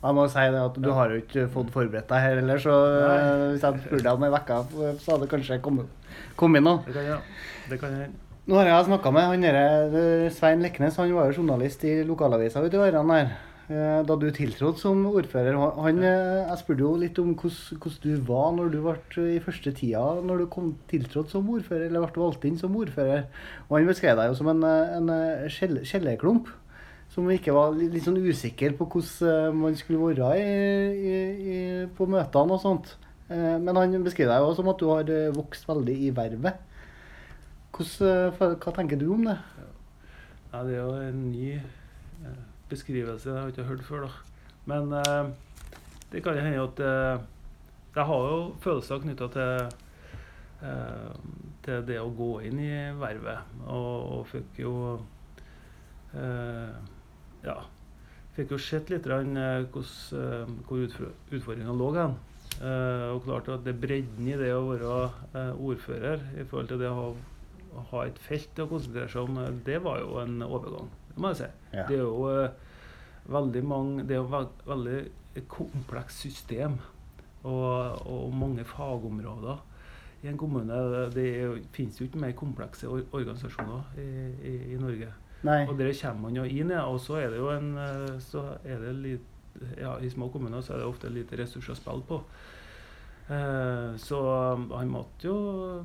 Jeg 0.00 0.16
må 0.16 0.22
si 0.32 0.44
det 0.54 0.60
at 0.64 0.78
du 0.80 0.88
har 0.96 1.10
jo 1.12 1.18
ikke 1.20 1.42
fått 1.52 1.70
forberedt 1.74 2.08
deg 2.08 2.22
her 2.24 2.38
heller, 2.40 2.56
så 2.62 2.72
eh, 2.88 3.42
hvis 3.52 3.66
jeg 3.66 3.82
spurte 3.84 4.06
deg 4.06 4.14
om 4.14 4.24
ei 4.24 4.30
uke, 4.32 4.60
så 5.02 5.12
hadde 5.12 5.26
det 5.26 5.30
kanskje 5.34 5.58
kommet, 5.60 5.90
kommet 6.40 6.64
noe. 6.64 6.80
Det 6.86 6.94
kan 6.96 7.04
jeg. 7.10 7.20
Det 7.68 7.78
kan 7.82 7.98
jeg. 7.98 8.08
Nå 8.48 8.56
har 8.56 8.70
jeg 8.70 8.86
snakka 8.88 9.12
med 9.12 9.28
han 9.28 9.44
eh, 9.44 10.30
Svein 10.32 10.64
Leknes, 10.64 10.96
han 10.96 11.12
var 11.14 11.28
jo 11.28 11.42
journalist 11.42 11.84
i 11.84 11.98
lokalavisa 12.08 12.62
ute 12.64 12.78
i 12.78 12.80
årene 12.80 13.18
der. 13.18 13.34
eh, 13.68 13.98
Da 14.08 14.16
du 14.16 14.24
tiltrådte 14.34 14.80
som 14.80 15.04
ordfører. 15.06 15.58
Han, 15.84 16.00
eh, 16.02 16.48
jeg 16.48 16.58
spurte 16.62 16.80
jo 16.86 16.94
litt 16.98 17.20
om 17.20 17.34
hvordan, 17.36 18.00
du 18.02 18.16
var 18.32 18.48
når 18.56 18.72
du 18.72 18.80
ble 18.88 19.26
i 19.36 19.38
første 19.44 19.74
tida 19.76 20.00
når 20.24 20.38
du 20.38 20.46
kom 20.56 20.72
tiltrådt 20.90 21.28
som 21.36 21.44
ordfører, 21.52 21.90
eller 21.92 22.08
ble 22.08 22.24
valgt 22.24 22.48
inn 22.48 22.56
som 22.58 22.72
ordfører. 22.80 23.28
Og 23.68 23.76
han 23.76 23.86
beskrev 23.92 24.16
deg 24.16 24.32
jo 24.32 24.40
som 24.40 24.48
en, 24.56 24.64
en 24.64 25.12
skjelleklump. 25.12 25.52
skjell- 25.52 25.84
skjelleklump. 25.92 26.48
Som 27.10 27.26
ikke 27.34 27.50
var 27.56 27.72
litt, 27.74 27.96
sånn 28.04 28.20
usikker 28.22 28.76
på 28.78 28.86
hvordan 28.86 29.30
eh, 29.50 29.54
man 29.58 29.74
skulle 29.78 29.98
være 30.12 30.28
i, 30.38 30.50
i, 31.10 31.14
i, 31.54 31.86
på 31.98 32.06
møtene 32.06 32.54
og 32.54 32.60
sånt. 32.62 32.92
Eh, 33.28 33.56
Men 33.58 33.76
han 33.80 33.96
beskriver 34.06 34.30
deg 34.36 34.44
jo 34.46 34.52
som 34.58 34.70
at 34.70 34.78
du 34.78 34.86
har 34.92 35.10
eh, 35.10 35.32
vokst 35.34 35.66
veldig 35.68 35.96
i 36.06 36.12
vervet. 36.14 36.60
Hva- 37.80 38.74
tenker 38.76 38.98
du 39.00 39.08
om 39.14 39.24
det? 39.26 39.36
Ja, 40.52 40.62
det 40.66 40.74
er 40.76 40.82
jo 40.82 40.94
en 41.00 41.20
ny 41.32 41.54
beskrivelse 42.70 43.30
jeg 43.30 43.38
har 43.40 43.50
ikke 43.52 43.66
hørt 43.70 43.84
før. 43.86 44.06
da. 44.06 44.10
Men 44.68 44.90
det 46.12 46.20
kan 46.22 46.36
hende 46.36 46.62
at 46.66 46.82
jeg 47.96 48.04
har 48.06 48.26
jo 48.30 48.40
følelser 48.62 49.00
knytta 49.02 49.28
til, 49.34 49.72
til 51.64 51.82
det 51.88 51.98
å 52.02 52.10
gå 52.14 52.28
inn 52.50 52.60
i 52.62 52.72
vervet. 53.00 53.48
Og, 53.64 54.18
og 54.18 54.26
fikk 54.30 54.60
jo 54.62 54.74
eh, 56.14 56.74
Ja. 57.44 57.60
Fikk 58.36 58.54
jo 58.54 58.60
sett 58.62 58.90
litt 58.92 59.06
eh, 59.10 59.24
hvordan, 59.24 59.86
eh, 60.16 60.52
hvor 60.68 60.84
utfordringene 60.84 61.76
lå 61.76 61.90
hen. 61.96 62.16
Eh, 62.60 63.06
og 63.14 63.24
klart 63.26 63.50
at 63.52 63.66
det 63.66 63.76
bredden 63.80 64.28
i 64.28 64.38
det 64.38 64.52
å 64.54 64.68
være 64.68 65.50
ordfører 65.56 66.24
i 66.36 66.46
forhold 66.46 66.70
til 66.70 66.82
det 66.82 66.90
å 66.90 66.96
ha 66.98 67.10
å 67.70 67.82
ha 67.92 68.00
et 68.02 68.16
felt 68.18 68.58
å 68.58 68.64
konsentrere 68.66 69.06
seg 69.12 69.28
om, 69.28 69.36
det 69.62 69.76
var 69.84 70.00
jo 70.00 70.16
en 70.18 70.40
overgang. 70.42 70.88
Det 71.12 71.20
må 71.22 71.30
jeg 71.30 71.38
si. 71.38 71.48
Ja. 71.76 71.84
Det 71.86 72.00
er 72.00 72.02
jo 72.02 72.24
veldig 73.30 73.62
mange 73.62 74.06
Det 74.08 74.16
er 74.16 74.24
jo 74.24 74.40
veldig 74.66 75.44
komplekst 75.46 76.24
system 76.24 76.80
og, 77.46 78.00
og 78.10 78.34
mange 78.34 78.64
fagområder 78.66 79.62
i 80.24 80.32
en 80.32 80.40
kommune. 80.40 80.80
Det 81.14 81.14
det 81.14 81.68
finnes 81.76 82.00
jo 82.00 82.08
ikke 82.08 82.24
mer 82.24 82.34
komplekse 82.36 82.90
organisasjoner 82.90 84.00
i, 84.02 84.08
i, 84.50 84.54
i 84.74 84.80
Norge. 84.80 85.12
Nei. 85.42 85.62
Og 85.68 85.78
der 85.78 85.92
kommer 86.02 86.28
man 86.28 86.36
jo 86.36 86.44
inn, 86.44 86.70
ja. 86.70 86.82
Og 86.90 87.00
så 87.00 87.16
er 87.22 87.30
det 87.32 87.38
jo 87.40 87.48
en 87.54 87.70
eh, 87.80 88.18
så 88.20 88.42
er 88.64 88.78
det 88.84 88.94
litt 89.00 89.26
ja, 89.80 89.96
I 90.00 90.08
små 90.12 90.28
kommuner 90.32 90.60
så 90.62 90.74
er 90.74 90.78
det 90.82 90.86
ofte 90.86 91.08
lite 91.10 91.36
ressurser 91.40 91.72
å 91.74 91.76
spille 91.78 92.04
på. 92.06 92.20
Eh, 93.30 93.96
så 94.02 94.18
um, 94.56 94.64
han 94.74 94.88
måtte 94.90 95.28
jo 95.28 95.34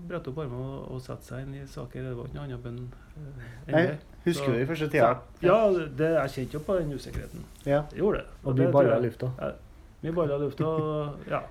brette 0.08 0.32
opp 0.32 0.40
armene 0.42 0.66
og, 0.80 0.86
og 0.96 1.02
sette 1.04 1.28
seg 1.28 1.44
inn 1.46 1.58
i 1.60 1.66
saker. 1.70 2.08
Det 2.08 2.14
var 2.18 2.30
ikke 2.30 2.38
noe 2.40 2.46
annet 2.48 2.70
enn 2.72 2.80
eh, 2.86 3.50
enn 3.68 3.76
Nei, 3.76 3.84
det. 3.92 3.98
Husker 4.26 4.48
Så- 4.48 4.54
du 4.56 4.62
i 4.64 4.66
første 4.70 4.88
tida? 4.90 5.12
Så, 5.40 5.46
ja, 5.46 5.58
det, 6.00 6.10
jeg 6.16 6.34
kjente 6.38 6.58
jo 6.58 6.64
på 6.66 6.78
den 6.80 6.94
usikkerheten. 6.98 7.46
ja. 7.66 7.84
Jeg 7.92 8.02
gjorde 8.02 8.24
det. 8.24 8.40
Og 8.44 8.56
det 8.58 8.66
mye 8.66 8.74
baller 8.74 8.98
i 8.98 9.06
lufta? 9.06 9.30
Ja, 9.42 9.52
mye 10.06 10.16
baller 10.18 10.36
i 10.36 10.46
lufta. 10.48 10.72
Ja. 11.30 11.42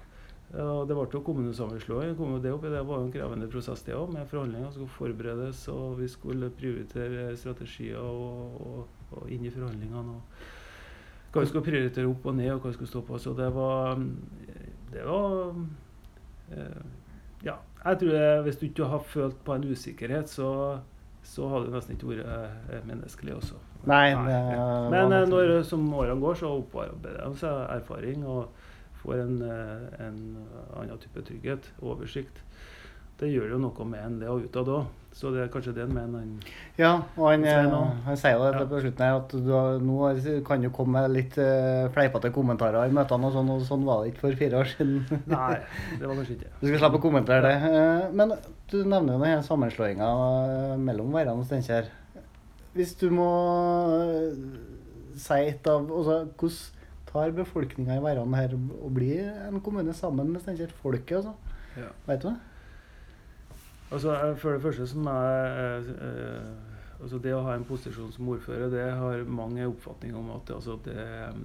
Og 0.62 0.86
det 0.86 0.94
ble 0.94 1.06
jo 1.10 1.20
kommunesammenslåing. 1.26 2.12
Kom 2.18 2.36
jo 2.36 2.42
Det 2.42 2.52
oppi 2.54 2.70
det 2.70 2.82
var 2.86 3.00
jo 3.00 3.08
en 3.08 3.12
krevende 3.14 3.48
prosess, 3.50 3.82
det 3.82 3.96
òg, 3.96 4.12
med 4.14 4.28
forhandlinger 4.30 4.70
som 4.70 4.84
skulle 4.84 4.98
forberedes. 4.98 5.64
Og 5.72 5.98
vi 5.98 6.08
skulle 6.08 6.50
prioritere 6.54 7.32
strategier 7.36 7.98
og, 7.98 8.60
og, 8.60 9.00
og 9.18 9.30
inn 9.34 9.46
i 9.46 9.50
forhandlingene. 9.50 10.14
og 10.14 11.32
Hva 11.34 11.42
vi 11.42 11.50
skulle 11.50 11.66
prioritere 11.66 12.06
opp 12.06 12.26
og 12.30 12.36
ned, 12.38 12.52
og 12.54 12.60
hva 12.62 12.70
vi 12.70 12.78
skulle 12.78 12.92
stå 12.92 13.02
på. 13.08 13.18
Så 13.18 13.34
det 13.34 13.50
var 13.54 13.98
Det 14.92 15.06
var 15.06 15.54
eh, 16.54 16.82
Ja. 17.44 17.56
Jeg 17.84 17.98
tror 18.00 18.12
jeg, 18.16 18.42
Hvis 18.42 18.56
du 18.56 18.66
ikke 18.66 18.84
har 18.84 18.98
følt 18.98 19.44
på 19.44 19.54
en 19.54 19.64
usikkerhet, 19.64 20.28
så, 20.28 20.78
så 21.22 21.48
hadde 21.48 21.66
du 21.66 21.74
nesten 21.74 21.96
ikke 21.96 22.12
vært 22.14 22.70
eh, 22.70 22.86
menneskelig 22.86 23.34
også. 23.40 23.58
Nei, 23.84 24.14
Nei. 24.14 24.22
det 24.30 24.38
Nei. 24.56 24.90
Men 24.94 25.12
eh, 25.12 25.26
når, 25.28 25.62
som 25.68 25.82
årene 25.92 26.20
går, 26.22 26.38
så 26.40 26.54
opparbeider 26.60 27.26
de 27.26 27.42
seg 27.42 27.58
erfaring 27.74 28.22
og 28.24 28.54
får 29.04 29.20
en, 29.22 29.36
eh, 29.42 30.06
en 30.08 30.18
annen 30.80 30.98
type 31.04 31.22
trygghet, 31.28 31.70
oversikt. 31.84 32.42
Det 33.20 33.28
gjør 33.30 33.52
jo 33.54 33.58
noe 33.62 33.84
med 33.86 34.00
en 34.02 34.14
det 34.18 34.26
og 34.28 34.42
utad 34.48 34.66
òg. 34.74 34.86
Så 35.14 35.30
det 35.30 35.44
er 35.44 35.50
kanskje 35.54 35.72
det 35.76 35.84
med 35.88 36.02
en 36.08 36.14
han- 36.18 36.40
Ja, 36.76 37.02
og 37.16 37.28
han, 37.30 37.44
eh, 37.44 37.68
han 38.04 38.16
sier 38.18 38.32
jo 38.34 38.50
det 38.50 38.58
Ja. 38.60 38.64
på 38.66 38.80
slutten 38.82 39.04
her, 39.06 39.16
at 39.20 39.28
du 39.28 39.52
har, 39.52 39.78
nå 39.78 40.44
kan 40.44 40.60
du 40.60 40.68
komme 40.70 40.98
med 40.98 41.10
litt 41.12 41.38
uh, 41.38 41.86
fleipete 41.94 42.32
kommentarer 42.34 42.88
i 42.88 42.90
møtene, 42.90 43.26
og 43.30 43.32
sånn, 43.32 43.50
og 43.54 43.62
sånn 43.62 43.84
var 43.86 44.02
det 44.02 44.10
ikke 44.14 44.20
for 44.24 44.32
fire 44.34 44.58
år 44.58 44.64
siden. 44.66 45.06
Nei, 45.30 45.60
det 46.00 46.08
var 46.08 46.16
kanskje 46.16 46.34
ikke 46.40 46.50
Du 46.60 46.66
skal 46.66 46.78
slippe 46.80 46.98
å 46.98 47.04
kommentere 47.06 47.42
det. 47.42 47.54
Eh, 47.70 48.10
Men 48.12 48.32
du 48.68 48.82
nevner 48.82 49.12
jo 49.14 49.22
denne 49.22 49.42
sammenslåinga 49.46 50.10
eh, 50.74 50.76
mellom 50.82 51.12
Verran 51.14 51.38
og 51.38 51.46
Steinkjer. 51.46 51.86
Hvis 52.74 52.96
du 52.98 53.08
må 53.14 53.30
eh, 53.94 54.34
si 55.16 55.34
et 55.34 55.66
av 55.70 55.86
altså, 55.86 56.24
Hvordan 56.34 56.83
tar 57.14 57.30
befolkninga 57.36 57.96
i 57.96 58.02
hverandre 58.02 58.40
her 58.42 58.54
og 58.58 58.90
blir 58.96 59.28
en 59.48 59.60
kommune 59.64 59.94
sammen 59.96 60.32
med 60.34 60.42
Steinkjer? 60.42 60.72
Folket, 60.82 61.16
altså? 61.22 61.34
Ja. 61.78 61.88
Vet 62.10 62.22
du 62.22 62.28
det? 62.28 62.36
Altså, 63.92 64.12
jeg- 64.14 64.38
For 64.38 64.52
det 64.52 64.62
første 64.62 64.86
som 64.90 65.06
er 65.06 65.78
eh, 65.78 65.90
eh, 66.08 67.00
altså 67.02 67.18
Det 67.22 67.34
å 67.34 67.42
ha 67.44 67.54
en 67.54 67.64
posisjon 67.64 68.12
som 68.12 68.28
ordfører, 68.28 68.70
det 68.70 68.84
har 68.96 69.24
mange 69.28 69.66
oppfatninger 69.66 70.18
om 70.18 70.30
at 70.36 70.50
altså, 70.54 70.78
det, 70.84 70.96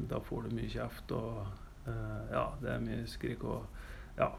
da 0.10 0.20
får 0.20 0.48
du 0.50 0.56
mye 0.56 0.70
kjeft 0.70 1.12
og 1.12 1.46
eh, 1.88 2.32
Ja, 2.32 2.46
det 2.62 2.70
er 2.76 2.80
mye 2.80 3.06
skrik 3.08 3.44
og 3.44 3.66
Ja. 4.18 4.30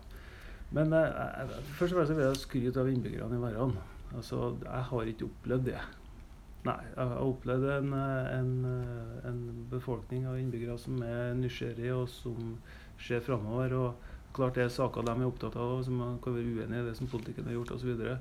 Men 0.72 0.92
eh, 0.92 1.00
jeg- 1.00 1.62
først 1.78 1.92
og 1.94 1.99
fremst 1.99 2.16
vil 2.16 2.25
jeg 2.26 2.37
skryte 2.37 2.80
av 2.80 2.88
innbyggerne 2.88 3.37
i 3.38 3.42
Verran. 3.42 3.76
Altså, 4.16 4.56
jeg 4.64 4.82
har 4.90 5.02
ikke 5.06 5.25
opplevd 5.30 5.64
det. 5.64 5.78
Nei, 6.60 6.76
jeg 6.92 7.08
har 7.08 7.24
opplevd 7.24 7.66
en, 7.72 7.92
eh, 7.96 8.38
en, 8.38 8.50
eh, 8.68 9.28
en 9.30 9.66
befolkning 9.70 10.26
av 10.28 10.36
innbyggere 10.36 10.76
som 10.78 11.00
er 11.02 11.32
nysgjerrige, 11.38 11.94
og 11.96 12.08
som 12.12 12.58
ser 13.00 13.20
framover. 13.24 13.72
Og 13.72 13.94
klart 14.36 14.54
det 14.54 14.64
er 14.66 14.74
saker 14.74 15.06
de 15.06 15.14
er 15.14 15.26
opptatt 15.26 15.56
av, 15.56 15.82
som 15.84 15.96
man 15.96 16.18
kan 16.20 16.36
være 16.36 16.52
uenig 16.60 16.82
i 16.82 16.88
det 16.90 16.96
som 16.96 17.08
politikken 17.08 17.48
har 17.48 17.56
gjort 17.56 17.72
osv. 17.78 18.18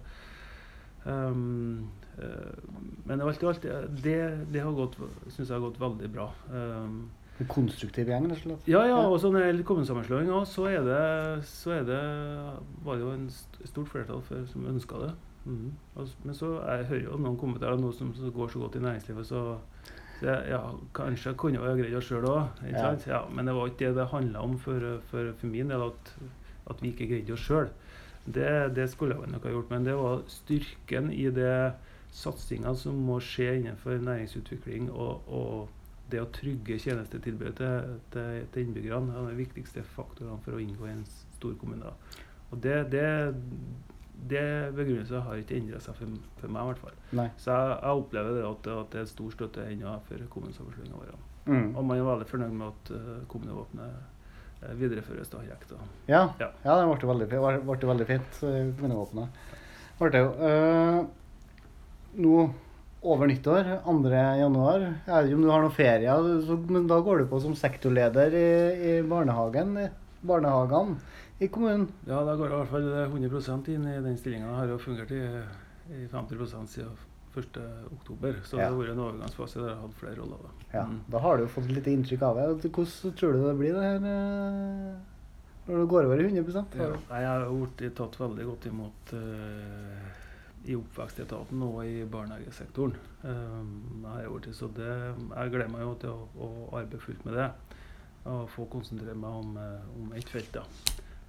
Um, 1.06 1.90
uh, 2.20 2.58
men 3.06 3.22
alt 3.22 3.44
i 3.44 3.48
alt, 3.48 3.62
det, 4.04 4.18
det 4.52 4.62
har 4.62 4.74
gått, 4.76 4.98
synes 5.30 5.48
jeg 5.48 5.56
har 5.56 5.64
gått 5.64 5.80
veldig 5.80 6.12
bra. 6.12 6.28
Um, 6.52 7.10
En 7.40 7.48
konstruktiv 7.48 8.10
gjeng, 8.12 8.26
rett 8.28 8.36
og 8.36 8.44
slett? 8.44 8.68
ja, 8.68 8.82
ja, 8.84 8.98
og 9.00 9.16
så 9.22 9.30
når 9.32 9.40
det 9.40 9.46
gjelder 9.48 9.68
kommunesammenslåing 9.70 10.32
så, 10.44 10.66
er 10.68 10.82
det, 10.84 11.46
så 11.48 11.72
er 11.72 11.86
det, 11.88 12.02
var 12.84 12.98
det 12.98 13.06
jo 13.06 13.14
en 13.14 13.30
stort 13.32 13.88
flertall 13.88 14.20
for, 14.28 14.44
som 14.52 14.68
ønska 14.68 15.00
det. 15.06 15.14
Mhm. 15.46 15.72
Og 15.96 16.08
men 16.24 16.36
så 16.36 16.52
jeg 16.62 16.86
hører 16.90 17.04
jo 17.04 17.18
noen 17.18 17.38
kommentarer 17.40 17.80
nå 17.80 17.92
som, 17.96 18.14
som 18.16 18.32
går 18.32 18.52
så 18.54 18.60
godt 18.60 18.76
i 18.76 18.84
næringslivet, 18.84 19.28
så, 19.28 19.44
så 20.20 20.28
jeg, 20.28 20.50
ja, 20.52 20.62
kanskje 20.94 21.34
kunne 21.40 21.62
jeg 21.64 21.80
greid 21.80 21.96
det 21.96 22.04
sjøl 22.06 22.28
òg. 22.30 22.64
Ja. 22.70 22.92
Ja, 23.08 23.22
men 23.32 23.48
det 23.48 23.56
var 23.56 23.72
ikke 23.72 23.86
det 23.86 23.96
det 23.96 24.10
handla 24.14 24.44
om 24.46 24.58
for, 24.60 25.00
for, 25.12 25.32
for 25.40 25.48
min 25.48 25.72
del, 25.72 25.88
at, 25.88 26.14
at 26.70 26.84
vi 26.84 26.94
ikke 26.94 27.08
greide 27.14 27.34
oss 27.34 27.48
sjøl. 27.48 27.72
Det, 28.26 28.76
det 28.76 28.90
skulle 28.92 29.16
jeg 29.16 29.32
nok 29.32 29.48
ha 29.48 29.56
gjort, 29.56 29.72
men 29.72 29.86
det 29.88 29.96
var 29.98 30.22
styrken 30.30 31.10
i 31.14 31.30
det 31.34 31.74
satsinga 32.14 32.74
som 32.78 32.98
må 33.06 33.20
skje 33.22 33.56
innenfor 33.60 34.02
næringsutvikling 34.02 34.90
og, 34.92 35.28
og 35.30 35.70
det 36.10 36.22
å 36.24 36.30
trygge 36.34 36.80
tjenestetilbudet 36.82 37.56
til, 37.60 37.98
til, 38.14 38.46
til 38.54 38.66
innbyggerne 38.66 39.14
er 39.14 39.30
de 39.30 39.38
viktigste 39.44 39.84
faktorene 39.96 40.40
for 40.46 40.58
å 40.58 40.62
inngå 40.64 40.88
i 40.88 40.96
en 40.96 41.06
stor 41.10 41.54
kommune. 41.62 41.94
Og 42.50 42.62
det, 42.64 42.80
det, 42.94 43.06
det 44.28 44.74
begrunnelsen 44.76 45.24
har 45.24 45.40
ikke 45.40 45.58
endra 45.58 45.80
seg 45.84 45.96
for, 45.98 46.20
for 46.42 46.52
meg, 46.52 46.62
i 46.62 46.72
hvert 46.72 46.84
fall. 46.84 46.96
Nei. 47.16 47.28
Så 47.40 47.56
jeg, 47.56 47.76
jeg 47.80 48.04
opplever 48.04 48.36
det 48.36 48.46
at, 48.50 48.70
at 48.76 48.94
det 48.94 49.02
er 49.02 49.12
stor 49.12 49.34
støtte 49.36 49.66
ennå 49.72 49.96
for 50.08 50.24
kommunesammenslåinga 50.36 51.00
vår. 51.00 51.18
Mm. 51.50 51.68
Og 51.74 51.86
man 51.86 51.98
er 51.98 52.08
veldig 52.08 52.30
fornøyd 52.30 52.56
med 52.60 52.68
at 52.68 52.92
uh, 52.94 53.12
kommunevåpenet 53.32 54.64
uh, 54.64 54.74
videreføres 54.80 55.32
helt. 55.34 55.70
Da. 55.70 55.80
Ja, 56.12 56.24
Ja. 56.42 56.50
ja 56.66 56.76
det 56.82 56.90
ble 56.90 57.12
veldig, 57.14 57.30
ble, 57.32 57.54
ble 57.70 57.92
veldig 57.94 58.10
fint. 58.10 58.42
eh, 58.44 58.74
Kommunevåpenet. 58.80 59.46
Ble 60.00 60.12
det 60.14 60.26
jo. 60.26 60.34
Uh, 60.44 61.00
nå 62.20 62.36
over 63.00 63.30
nyttår, 63.32 63.64
2. 63.86 64.10
januar. 64.12 64.82
Jeg 64.84 65.08
vet 65.08 65.30
ikke 65.30 65.38
om 65.40 65.44
du 65.46 65.52
har 65.54 65.64
noen 65.64 65.72
ferie, 65.72 66.16
så, 66.44 66.58
men 66.68 66.88
da 66.90 67.00
går 67.00 67.22
du 67.22 67.30
på 67.32 67.40
som 67.40 67.56
sektorleder 67.56 68.36
i, 68.36 68.50
i 68.76 68.94
barnehagen, 69.08 69.78
barnehagene 70.28 70.98
i 71.40 71.48
kommunen. 71.48 71.88
Ja, 72.08 72.24
da 72.28 72.36
går 72.36 72.50
jeg 72.50 72.56
i 72.56 72.60
hvert 72.60 72.74
fall 72.74 72.90
100% 73.16 73.70
inn 73.74 73.86
i 73.88 74.00
den 74.04 74.18
stillinga. 74.20 74.52
Har 74.58 74.72
jo 74.72 74.80
fungert 74.82 75.12
i, 75.16 75.22
i 75.96 76.08
50 76.12 76.48
siden 76.74 76.98
1. 77.40 77.60
oktober. 77.94 78.42
Så 78.44 78.58
det 78.58 78.66
har 78.66 78.76
vært 78.76 78.96
en 78.96 79.04
overgangsfase 79.06 79.62
der 79.62 79.70
jeg 79.72 79.78
har 79.78 79.86
hatt 79.86 80.00
flere 80.02 80.18
roller. 80.20 80.42
Da. 80.44 80.68
Ja, 80.74 80.84
Mm. 80.90 81.00
Da 81.10 81.20
har 81.24 81.38
du 81.38 81.44
jo 81.46 81.54
fått 81.54 81.72
litt 81.72 81.88
inntrykk 81.88 82.26
av 82.28 82.36
det. 82.40 82.72
Hvordan 82.74 83.16
tror 83.16 83.34
du 83.34 83.46
det 83.46 83.56
blir 83.58 83.74
det 83.74 83.86
her 83.86 84.10
eh, 84.10 84.98
når 85.70 85.84
du 85.84 85.88
går 85.88 86.06
over 86.06 86.20
i 86.20 86.26
100 86.26 86.66
Ja. 86.76 86.86
Jeg 87.20 87.28
har 87.28 87.44
blitt 87.78 87.96
tatt 87.96 88.16
veldig 88.20 88.46
godt 88.46 88.66
imot 88.66 89.12
uh, 89.14 90.08
i 90.66 90.76
oppvekstetaten 90.76 91.62
og 91.62 91.84
i 91.86 92.06
barnehagesektoren. 92.10 92.96
Um, 93.22 94.08
jeg, 94.18 94.54
så 94.58 94.68
det, 94.74 94.90
jeg 94.90 95.52
gleder 95.54 95.70
meg 95.70 95.86
jo 95.86 95.94
til 96.02 96.10
å, 96.10 96.26
å 96.42 96.50
arbeide 96.72 97.04
fullt 97.04 97.22
med 97.28 97.38
det. 97.38 97.52
Og 98.26 98.50
få 98.50 98.66
konsentrere 98.66 99.14
meg 99.16 99.30
om, 99.30 99.54
eh, 99.62 99.86
om 100.02 100.10
ett 100.18 100.28
felt. 100.30 100.52
da. 100.58 100.66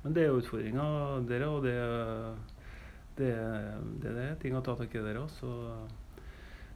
Men 0.02 0.14
det 0.16 0.22
er 0.22 0.30
jo 0.30 0.40
utfordringer 0.40 1.26
der, 1.28 1.46
og 1.48 1.64
det, 1.66 1.74
det, 3.18 3.32
det, 4.00 4.14
det 4.14 4.28
er 4.28 4.38
ting 4.40 4.56
å 4.56 4.62
ta 4.64 4.76
tak 4.78 4.94
i 4.96 5.02
der 5.04 5.20
òg. 5.20 5.34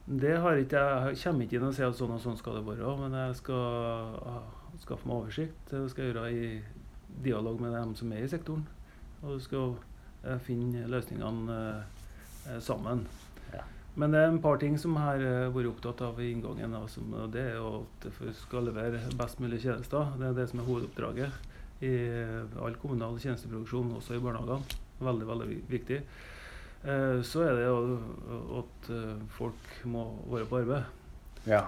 Det 0.04 0.34
har 0.36 0.58
ikke 0.60 0.80
jeg 0.84 1.16
kommer 1.22 1.46
ikke 1.46 1.56
inn 1.56 1.64
og 1.70 1.72
sier 1.72 1.88
at 1.88 1.96
sånn 1.96 2.12
og 2.12 2.20
sånn 2.20 2.36
skal 2.36 2.58
det 2.58 2.66
være, 2.66 2.90
men 3.00 3.14
jeg 3.16 3.38
skal 3.38 4.18
ah, 4.28 4.42
skaffe 4.82 5.08
meg 5.08 5.22
oversikt. 5.22 5.62
Det 5.70 5.80
skal 5.88 6.04
jeg 6.04 6.12
gjøre 6.12 6.32
i 6.32 6.48
dialog 7.24 7.62
med 7.62 7.72
dem 7.72 7.94
som 7.96 8.12
er 8.12 8.26
i 8.26 8.28
sektoren. 8.28 8.66
Og 9.24 9.40
skal 9.40 9.78
eh, 10.26 10.36
finne 10.44 10.84
løsningene 10.92 11.56
eh, 11.56 12.58
sammen. 12.60 13.06
Ja. 13.54 13.64
Men 13.96 14.12
det 14.12 14.20
er 14.20 14.28
en 14.28 14.42
par 14.44 14.60
ting 14.60 14.76
som 14.80 14.98
jeg 14.98 15.06
har 15.06 15.24
eh, 15.24 15.48
vært 15.54 15.70
opptatt 15.72 16.04
av 16.04 16.20
i 16.20 16.28
inngangen. 16.34 16.76
og 16.76 17.32
det 17.32 17.46
er 17.54 17.64
at 17.64 18.08
vi 18.20 18.36
skal 18.36 18.68
levere 18.68 19.00
best 19.16 19.40
mulig 19.40 19.62
tjenester. 19.64 20.12
Det 20.20 20.28
er 20.28 20.36
det 20.36 20.48
som 20.50 20.60
er 20.60 20.68
hovedoppdraget. 20.68 21.53
I 21.82 21.94
all 22.62 22.76
kommunal 22.80 23.18
tjenesteproduksjon, 23.20 23.96
også 23.98 24.14
i 24.14 24.22
barnehagene. 24.22 24.80
Veldig, 25.04 25.26
veldig 25.26 25.48
viktig. 25.68 26.00
Eh, 26.84 27.22
så 27.24 27.46
er 27.46 27.56
det 27.56 27.64
jo 27.64 27.78
at 28.60 28.90
eh, 28.92 29.24
folk 29.32 29.72
må 29.88 30.04
være 30.28 30.48
på 30.50 30.60
arbeid. 30.60 30.84
Ja. 31.48 31.62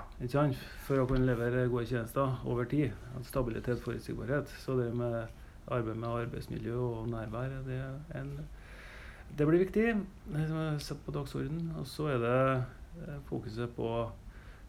For 0.87 1.01
å 1.01 1.07
kunne 1.09 1.29
levere 1.29 1.67
gode 1.73 1.89
tjenester 1.89 2.37
over 2.49 2.69
tid. 2.69 2.93
Stabilitet, 3.25 3.81
forutsigbarhet. 3.85 4.53
Så 4.63 4.77
det 4.79 4.91
med 4.97 5.27
arbeid 5.67 5.99
med 5.99 6.09
arbeidsmiljø 6.09 6.77
og 6.79 7.09
nærvær, 7.11 7.57
det, 7.67 7.81
en, 8.17 8.31
det 9.37 9.49
blir 9.49 9.65
viktig. 9.65 9.87
Det 10.31 10.47
som 10.49 10.61
er 10.63 10.79
satt 10.85 11.03
på 11.05 11.17
dagsordenen. 11.17 11.75
Og 11.81 11.89
så 11.89 12.13
er 12.13 12.23
det 12.23 12.39
eh, 13.09 13.19
fokuset 13.29 13.73
på 13.77 13.91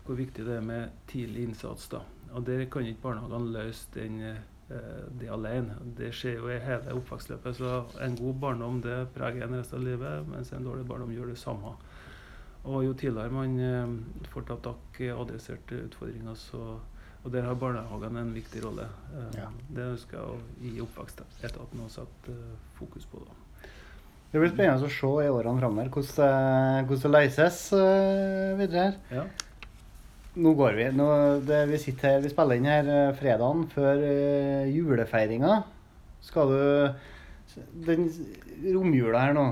hvor 0.08 0.16
viktig 0.16 0.46
det 0.48 0.62
er 0.62 0.64
med 0.64 0.96
tidlig 1.12 1.50
innsats. 1.50 1.90
da. 1.92 2.06
Og 2.32 2.46
der 2.48 2.66
kan 2.72 2.88
ikke 2.88 3.04
barnehagene 3.04 3.52
løse 3.52 3.92
den, 3.94 4.22
det 5.20 5.30
alene. 5.32 5.76
Det 5.98 6.10
skjer 6.14 6.38
jo 6.42 6.50
i 6.52 6.60
hele 6.60 6.94
oppvekstløpet. 7.00 7.56
Så 7.56 7.86
en 8.04 8.16
god 8.20 8.36
barndom 8.44 8.82
det 8.84 9.08
preger 9.16 9.44
en 9.48 9.56
resten 9.60 9.80
av 9.80 9.86
livet, 9.88 10.28
mens 10.28 10.52
en 10.54 10.64
dårlig 10.68 10.86
barndom 10.90 11.14
gjør 11.16 11.32
det 11.32 11.38
samme. 11.40 11.72
Og 12.68 12.84
jo 12.84 12.94
tidligere 13.00 13.32
man 13.32 13.60
eh, 13.64 14.28
får 14.34 14.48
tatt 14.50 14.64
tak 14.68 15.00
i 15.06 15.08
adresserte 15.14 15.84
utfordringer, 15.88 16.36
så 16.36 16.78
Og 17.26 17.32
der 17.34 17.42
har 17.44 17.56
barnehagene 17.60 18.20
en 18.22 18.34
viktig 18.34 18.62
rolle. 18.64 18.86
Eh, 19.16 19.40
Ja. 19.40 19.48
Det 19.74 19.84
ønsker 19.84 20.18
jeg 20.18 20.28
å 20.28 20.38
gi 20.62 20.82
oppvekstetaten 20.84 21.82
å 21.84 21.90
sette 21.90 22.32
eh, 22.32 22.54
fokus 22.78 23.06
på. 23.06 23.20
da. 23.26 23.34
Det 24.32 24.40
blir 24.40 24.52
spennende 24.54 24.86
å 24.86 24.92
se 24.92 25.08
i 25.26 25.30
årene 25.32 25.60
framover 25.60 25.90
hvordan, 25.90 26.88
det- 26.88 27.12
løses 27.12 27.74
eh, 27.74 28.56
videre 28.60 28.84
her. 28.86 28.96
Ja. 29.12 29.24
Nå 30.38 30.52
går 30.58 30.76
vi. 30.78 30.88
Nå, 30.94 31.06
det, 31.48 31.64
vi 31.72 31.78
sitter 31.82 32.12
her, 32.16 32.24
vi 32.24 32.30
spiller 32.32 32.60
inn 32.60 32.68
her 32.70 32.90
eh, 32.94 33.14
fredagen 33.18 33.64
før 33.74 34.02
uh, 34.04 34.66
julefeiringa. 34.70 35.64
Skal 36.28 36.52
du 36.52 36.60
Den 37.88 38.04
romjula 38.76 39.22
her 39.24 39.34
nå, 39.34 39.46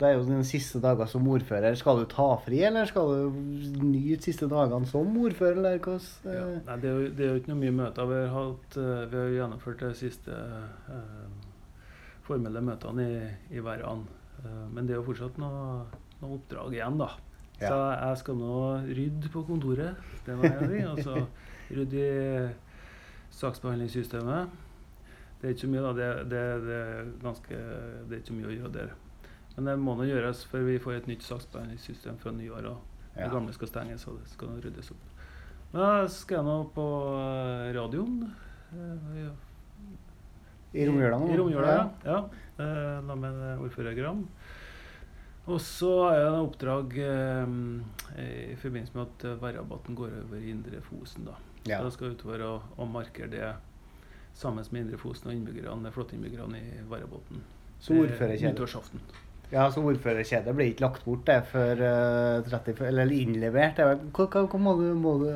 det 0.00 0.08
er 0.08 0.16
jo 0.18 0.24
dine 0.26 0.44
siste 0.44 0.80
dager 0.82 1.08
som 1.08 1.24
ordfører. 1.30 1.76
Skal 1.78 2.02
du 2.02 2.08
ta 2.10 2.26
fri, 2.44 2.58
eller 2.66 2.88
skal 2.90 3.08
du 3.30 3.38
nyte 3.86 4.26
siste 4.26 4.48
dagene 4.50 4.88
som 4.90 5.14
ordfører, 5.22 5.60
eller 5.62 5.78
hvordan 5.78 6.34
Ja. 6.34 6.44
eh, 6.50 6.60
Nei, 6.66 6.76
det, 6.82 6.90
er 6.90 6.92
jo, 6.98 7.08
det 7.16 7.24
er 7.24 7.30
jo 7.30 7.40
ikke 7.40 7.52
noe 7.54 7.62
mye 7.62 7.76
møter. 7.78 8.10
Vi 8.10 8.20
har, 8.20 8.34
hatt, 8.36 8.78
vi 9.12 9.20
har 9.22 9.34
gjennomført 9.38 9.84
de 9.86 9.92
siste 10.02 10.36
eh, 10.36 11.26
formelle 12.26 12.60
møtene 12.64 13.06
i, 13.08 13.20
i 13.56 13.64
Verran. 13.64 14.04
Eh, 14.42 14.64
men 14.74 14.86
det 14.88 14.96
er 14.96 15.00
jo 15.00 15.06
fortsatt 15.08 15.38
noe, 15.40 15.84
noe 16.20 16.36
oppdrag 16.40 16.76
igjen, 16.76 16.98
da. 17.00 17.12
Ja. 17.62 17.68
Så 17.70 17.78
jeg 18.08 18.18
skal 18.22 18.38
nå 18.40 18.56
rydde 18.90 19.30
på 19.32 19.44
kontoret. 19.46 19.96
Det 20.26 20.34
var 20.38 20.50
jeg 20.58 20.80
i. 20.80 20.84
Og 20.90 20.98
så 21.06 21.14
rydde 21.70 22.02
i 22.02 22.48
saksbehandlingssystemet. 23.38 24.48
Det 25.40 25.48
er 25.48 25.54
ikke 25.54 25.64
så 25.64 25.70
mye, 25.72 25.82
da. 25.82 25.92
Det, 25.98 26.08
det, 26.30 26.42
det, 26.66 26.80
er 26.80 27.06
ganske, 27.22 27.60
det 28.08 28.16
er 28.16 28.20
ikke 28.22 28.30
så 28.32 28.36
mye 28.38 28.50
å 28.50 28.56
gjøre 28.56 28.74
der. 28.76 28.92
Men 29.56 29.68
det 29.68 29.74
må 29.82 29.94
nå 29.98 30.06
gjøres 30.08 30.44
før 30.48 30.62
vi 30.68 30.78
får 30.80 30.98
et 31.00 31.08
nytt 31.10 31.24
saksbehandlingssystem 31.26 32.18
fra 32.22 32.32
nyår. 32.36 32.68
Og 32.72 32.88
Ja. 33.12 33.26
det 33.26 33.32
gamle 33.34 33.52
skal 33.52 33.68
stenges, 33.68 34.06
og 34.08 34.20
det 34.22 34.30
skal 34.32 34.48
nå 34.48 34.60
ryddes 34.64 34.86
opp. 34.94 35.08
Men 35.72 35.82
da 35.82 36.06
skal 36.08 36.38
jeg 36.38 36.46
nå 36.46 36.54
på 36.72 36.84
eh, 37.18 37.72
radioen. 37.76 38.22
eh, 38.72 39.18
ja. 39.24 39.32
I 40.72 40.86
romjula 40.88 41.18
nå? 41.20 41.26
I 41.28 41.36
romjula, 41.36 41.74
ja. 41.76 41.82
ja. 42.08 42.18
eh, 42.56 43.02
Da 43.08 43.14
med 43.14 43.28
en 43.36 43.58
ordfører 43.66 43.92
Gram. 43.98 44.22
Og 45.50 45.58
så 45.60 45.90
har 46.04 46.18
jeg 46.20 46.28
en 46.28 46.44
oppdrag 46.44 46.92
eh, 47.02 47.56
i 48.52 48.58
forbindelse 48.60 48.94
med 48.94 49.08
at 49.08 49.24
værrabatten 49.42 49.96
går 49.98 50.14
over 50.22 50.38
i 50.38 50.52
Indre 50.52 50.78
Fosen. 50.86 51.26
da. 51.26 51.34
Ja. 51.66 51.80
Jeg 51.82 51.92
skal 51.96 52.14
utover 52.14 52.44
og, 52.46 52.70
og 52.78 52.88
markere 52.90 53.30
det 53.30 53.50
sammen 54.34 54.64
med 54.70 54.84
Indre 54.86 54.98
Fosen 54.98 55.30
og 55.30 55.34
innbyggerne, 55.34 55.92
flåtteinnbyggerne 55.92 56.62
i 56.62 56.86
Verrabotn. 56.90 57.42
Så 57.82 57.94
ordførerkjede. 57.98 58.52
Nyttårsaften. 58.54 59.02
Ja, 59.52 59.66
så 59.70 59.82
ordførerkjedet 59.84 60.54
blir 60.56 60.70
ikke 60.72 60.86
lagt 60.86 61.02
bort 61.04 61.26
det 61.28 61.42
før 61.50 61.82
eh, 61.84 62.46
30, 62.48 62.86
eller 62.88 63.10
innlevert. 63.12 63.82
Er 63.82 63.98
Hva, 63.98 64.24
hva, 64.24 64.46
hva 64.48 64.60
må, 64.62 64.76
du, 64.78 64.86
må, 64.96 65.18
du, 65.20 65.28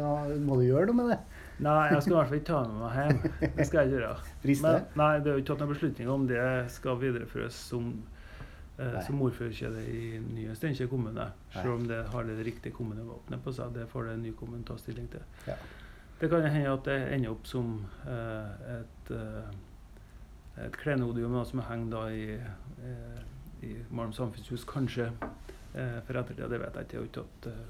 må 0.47 0.57
du 0.57 0.65
gjøre 0.65 0.87
noe 0.89 1.01
med 1.03 1.11
det? 1.13 1.19
Nei, 1.67 1.75
jeg 1.93 2.05
skal 2.05 2.13
i 2.13 2.17
hvert 2.17 2.31
fall 2.31 2.39
ikke 2.39 2.49
ta 2.49 2.63
med 2.69 2.79
meg 2.81 2.97
hjem. 2.97 3.51
Det 3.59 3.67
skal 3.67 3.79
jeg 3.81 3.91
ikke 3.91 4.01
gjøre. 4.01 4.17
Men, 4.65 4.87
nei, 5.03 5.11
det 5.21 5.31
er 5.31 5.37
jo 5.37 5.43
ikke 5.43 5.51
tatt 5.51 5.65
noen 5.65 5.73
beslutning 5.75 6.13
om 6.15 6.27
det 6.31 6.47
skal 6.73 6.99
videreføres 7.03 7.59
som, 7.73 7.91
eh, 7.93 8.16
Nei. 8.79 9.03
som 9.07 9.23
ordførerkjede 9.25 9.83
i 9.89 10.19
nye 10.21 10.55
Steinkjer 10.57 10.89
kommune. 10.91 11.31
Selv 11.55 11.79
om 11.79 11.87
det 11.89 12.03
har 12.13 12.25
det 12.29 12.37
riktige 12.45 12.75
kommunevåpenet 12.77 13.45
på 13.45 13.55
seg. 13.57 13.73
Det 13.73 13.87
får 13.89 14.11
det 14.11 14.17
nye 14.21 14.37
kommunen 14.37 14.67
ta 14.69 14.77
stilling 14.77 15.09
til. 15.13 15.25
Ja. 15.47 15.57
Det 16.21 16.29
kan 16.33 16.45
hende 16.49 16.73
at 16.73 16.85
det 16.89 16.97
ender 17.13 17.33
opp 17.33 17.49
som 17.49 17.73
eh, 18.09 18.77
et, 18.77 19.11
eh, 19.17 20.67
et 20.67 20.77
klenodium 20.81 21.37
som 21.45 21.61
henger 21.69 21.91
da 21.93 22.05
i, 22.13 22.29
eh, 22.37 23.19
i 23.69 23.73
Malm 23.91 24.13
samfunnshus, 24.17 24.65
kanskje. 24.69 25.11
Eh, 25.77 25.99
for 26.07 26.17
ettertida, 26.17 26.49
det 26.49 26.61
vet 26.61 26.75
jeg 26.77 26.87
ikke. 26.87 26.97
Jeg 26.97 27.01
har 27.01 27.09
ikke 27.11 27.21
tatt 27.21 27.49
eh, 27.53 27.65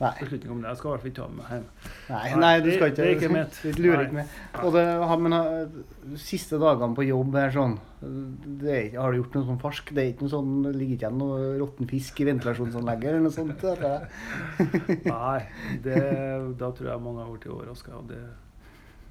Nei. 0.00 0.10
beslutning 0.18 0.50
om 0.50 0.62
det. 0.62 0.68
Jeg 0.72 0.78
skal 0.80 0.88
i 0.88 0.92
hvert 0.92 1.02
fall 1.04 1.10
ikke 1.12 1.20
ta 1.20 1.26
med 1.30 1.38
meg 1.38 1.50
hjem. 1.54 1.66
Nei, 2.10 2.22
Nei, 2.42 2.52
du 2.64 2.70
skal 2.74 2.90
ikke 2.90 2.96
det 2.98 3.04
er 3.06 3.12
ikke 3.14 3.32
mitt. 3.34 3.58
Du 3.62 3.82
lurer 3.84 4.02
ikke 4.04 4.16
med. 4.18 4.32
Og 4.64 4.74
det, 4.74 4.84
men 5.24 6.18
siste 6.20 6.58
dagene 6.60 6.98
på 6.98 7.06
jobb 7.06 7.36
er 7.38 7.54
sånn 7.54 7.76
det 8.04 8.74
er, 8.74 8.88
Har 9.00 9.14
du 9.14 9.20
gjort 9.20 9.36
noe 9.38 9.46
sånn 9.48 9.60
farsk? 9.62 9.92
Det 9.94 10.02
er 10.02 10.10
ikke 10.12 10.26
noe 10.26 10.32
sånn, 10.34 10.50
det 10.66 10.72
ligger 10.76 10.98
ikke 10.98 11.06
igjen 11.06 11.20
noe 11.22 11.46
råtten 11.62 11.88
fisk 11.88 12.20
i 12.20 12.26
ventilasjonsanlegget 12.28 13.10
eller 13.12 13.24
noe 13.24 13.34
sånt? 13.34 13.64
Nei, 15.14 15.38
det, 15.86 16.02
da 16.60 16.70
tror 16.74 16.90
jeg 16.90 17.04
mange 17.06 17.22
har 17.22 17.30
blitt 17.32 17.48
overraska. 17.54 18.02
Det, 18.10 18.20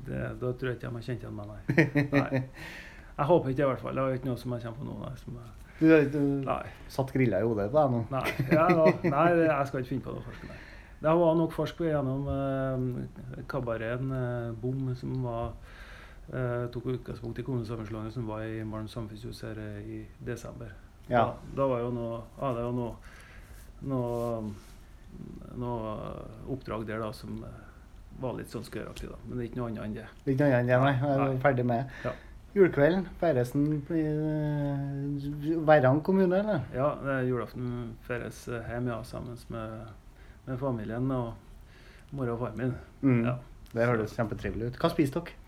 det, 0.10 0.22
da 0.44 0.52
tror 0.52 0.74
jeg 0.74 0.78
ikke 0.82 0.90
de 0.90 1.00
har 1.00 1.08
kjent 1.08 1.26
igjen 1.26 1.40
meg, 1.40 1.54
nei. 1.54 2.06
nei. 2.12 2.44
Jeg 3.14 3.30
håper 3.30 3.50
ikke 3.54 3.58
det, 3.62 3.66
i 3.66 3.72
hvert 3.72 3.84
fall. 3.88 3.98
Det 3.98 4.04
er 4.04 4.20
ikke 4.20 4.30
noe 4.32 4.42
som 4.42 4.56
jeg 4.58 4.66
kommer 4.68 4.84
på 4.84 4.90
nå. 4.90 5.00
Nei, 5.08 5.16
som 5.24 5.40
jeg, 5.40 5.50
Du, 5.80 5.88
du 6.14 6.52
satt 6.92 7.16
grilla 7.16 7.40
i 7.42 7.48
hodet 7.48 7.72
på 7.72 7.80
deg 7.80 7.96
nå? 7.96 8.04
nei, 8.14 8.28
ja, 8.52 8.68
nei, 9.10 9.26
det- 9.40 9.50
jeg 9.50 9.72
skal 9.72 9.82
ikke 9.82 9.92
finne 9.96 10.06
på 10.06 10.16
noe 10.20 10.28
farsk. 10.28 10.46
Nei. 10.52 10.62
Det 11.04 11.12
var 11.20 11.36
nok 11.36 11.52
farsk 11.52 11.82
på 11.82 11.88
gjennom 11.90 12.28
eh, 12.32 13.42
kabareten 13.52 14.12
eh, 14.16 14.52
Bom, 14.62 14.86
som 14.96 15.18
var 15.26 15.50
eh, 16.32 16.70
tok 16.72 16.86
utgangspunkt 16.94 17.42
i 17.42 17.44
kommunesammenslåingen 17.44 18.14
som 18.16 18.28
var 18.30 18.46
i 18.48 18.64
Malm 18.64 18.88
samfunnshus 18.88 19.42
her 19.44 19.60
eh, 19.60 19.82
i 19.84 19.98
desember. 20.24 20.72
Ja. 21.10 21.26
Da, 21.26 21.58
da 21.58 21.68
var 21.74 21.82
jo 21.84 21.90
noe, 21.92 22.22
ja, 22.40 22.54
det 22.56 22.64
var 22.64 22.78
noe, 22.78 22.94
noe, 23.92 24.54
noe 25.60 25.96
oppdrag 26.56 26.86
der 26.88 27.04
da 27.04 27.10
som 27.16 27.42
eh, 27.44 27.58
var 28.24 28.38
litt 28.38 28.54
sånn 28.54 28.64
skøyeraktig, 28.64 29.10
da. 29.12 29.18
Men 29.26 29.36
det 29.36 29.44
er 29.44 29.50
ikke 29.50 29.60
noe 29.60 29.72
annet 29.74 29.84
enn 29.84 29.98
det. 29.98 30.06
Ikke 30.24 30.46
noe 30.46 30.54
annet 30.54 30.62
enn 30.62 30.70
det, 30.72 30.78
nei. 30.86 30.94
Jeg 31.02 31.18
er 31.18 31.24
Nei. 31.26 31.42
ferdig 31.44 31.66
med. 31.74 31.98
Ja. 32.06 32.14
Julekvelden 32.54 33.08
feires 33.20 33.52
den 33.52 33.68
i 33.92 34.02
eh, 34.08 35.60
Verran 35.68 36.00
kommune, 36.06 36.40
eller? 36.40 36.64
Ja, 36.78 36.94
det 37.04 37.20
julaften 37.28 37.98
feires 38.08 38.46
hjemme 38.48 38.94
ja, 38.94 39.00
sammen 39.10 39.36
med, 39.52 39.92
med 40.48 40.60
familien 40.60 41.12
og 41.16 42.14
mora 42.14 42.36
og 42.36 42.44
far 42.44 42.58
min. 42.58 42.74
Mm. 43.02 43.24
Ja. 43.26 43.38
Det 43.74 43.88
høres 43.90 44.16
kjempetrivelig 44.18 44.72
ut. 44.72 44.80
Hva 44.82 44.92
spiser 44.94 45.20
dere? 45.20 45.40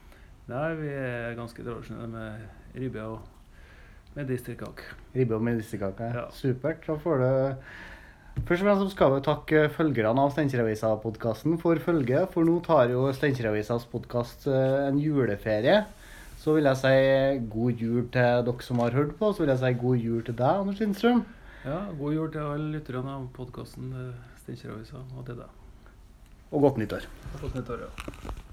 Nei, 0.50 0.68
vi 0.78 0.92
er 0.94 1.36
ganske 1.38 1.66
tradisjonelle 1.66 2.10
med 2.12 2.78
ribbe 2.78 3.02
og 3.06 4.16
medisterkake. 4.16 4.94
Ribbe 5.16 5.38
og 5.38 5.44
medisterkake. 5.46 6.10
Ja. 6.16 6.26
Supert. 6.34 6.86
Da 6.88 6.98
får 7.02 7.22
du 7.22 7.30
Først 8.36 8.66
og 8.66 8.68
fremst 8.68 8.92
skal 8.92 9.14
vi 9.14 9.20
takke 9.24 9.60
følgerne 9.72 10.26
av 10.26 10.34
Steinkjeravisa-podkasten 10.36 11.56
for 11.62 11.80
følget, 11.80 12.34
for 12.34 12.44
nå 12.44 12.58
tar 12.66 12.92
jo 12.92 13.06
Steinkjeravisas 13.16 13.86
podkast 13.88 14.44
en 14.52 15.00
juleferie. 15.00 15.78
Så 16.42 16.58
vil 16.58 16.68
jeg 16.68 16.82
si 16.82 17.48
god 17.54 17.80
jul 17.80 18.02
til 18.12 18.44
dere 18.50 18.68
som 18.68 18.84
har 18.84 18.92
hørt 18.94 19.16
på, 19.18 19.32
så 19.32 19.46
vil 19.46 19.54
jeg 19.54 19.62
si 19.64 19.72
god 19.86 20.04
jul 20.04 20.28
til 20.28 20.36
deg, 20.36 20.62
Anders 20.66 20.84
Lindstrøm. 20.84 21.24
Ja, 21.64 21.80
god 21.98 22.18
jul 22.20 22.28
til 22.36 22.44
alle 22.44 22.74
lytterne 22.76 23.16
av 23.16 23.24
podkasten 23.34 23.96
Steinkjeravisa 24.46 25.02
og 25.18 25.26
til 25.26 25.40
deg. 25.42 25.94
Og 26.54 26.62
godt 26.62 26.78
nyttår. 26.78 27.08
Godt 27.42 27.56
nyttår, 27.58 27.88
ja. 27.88 28.45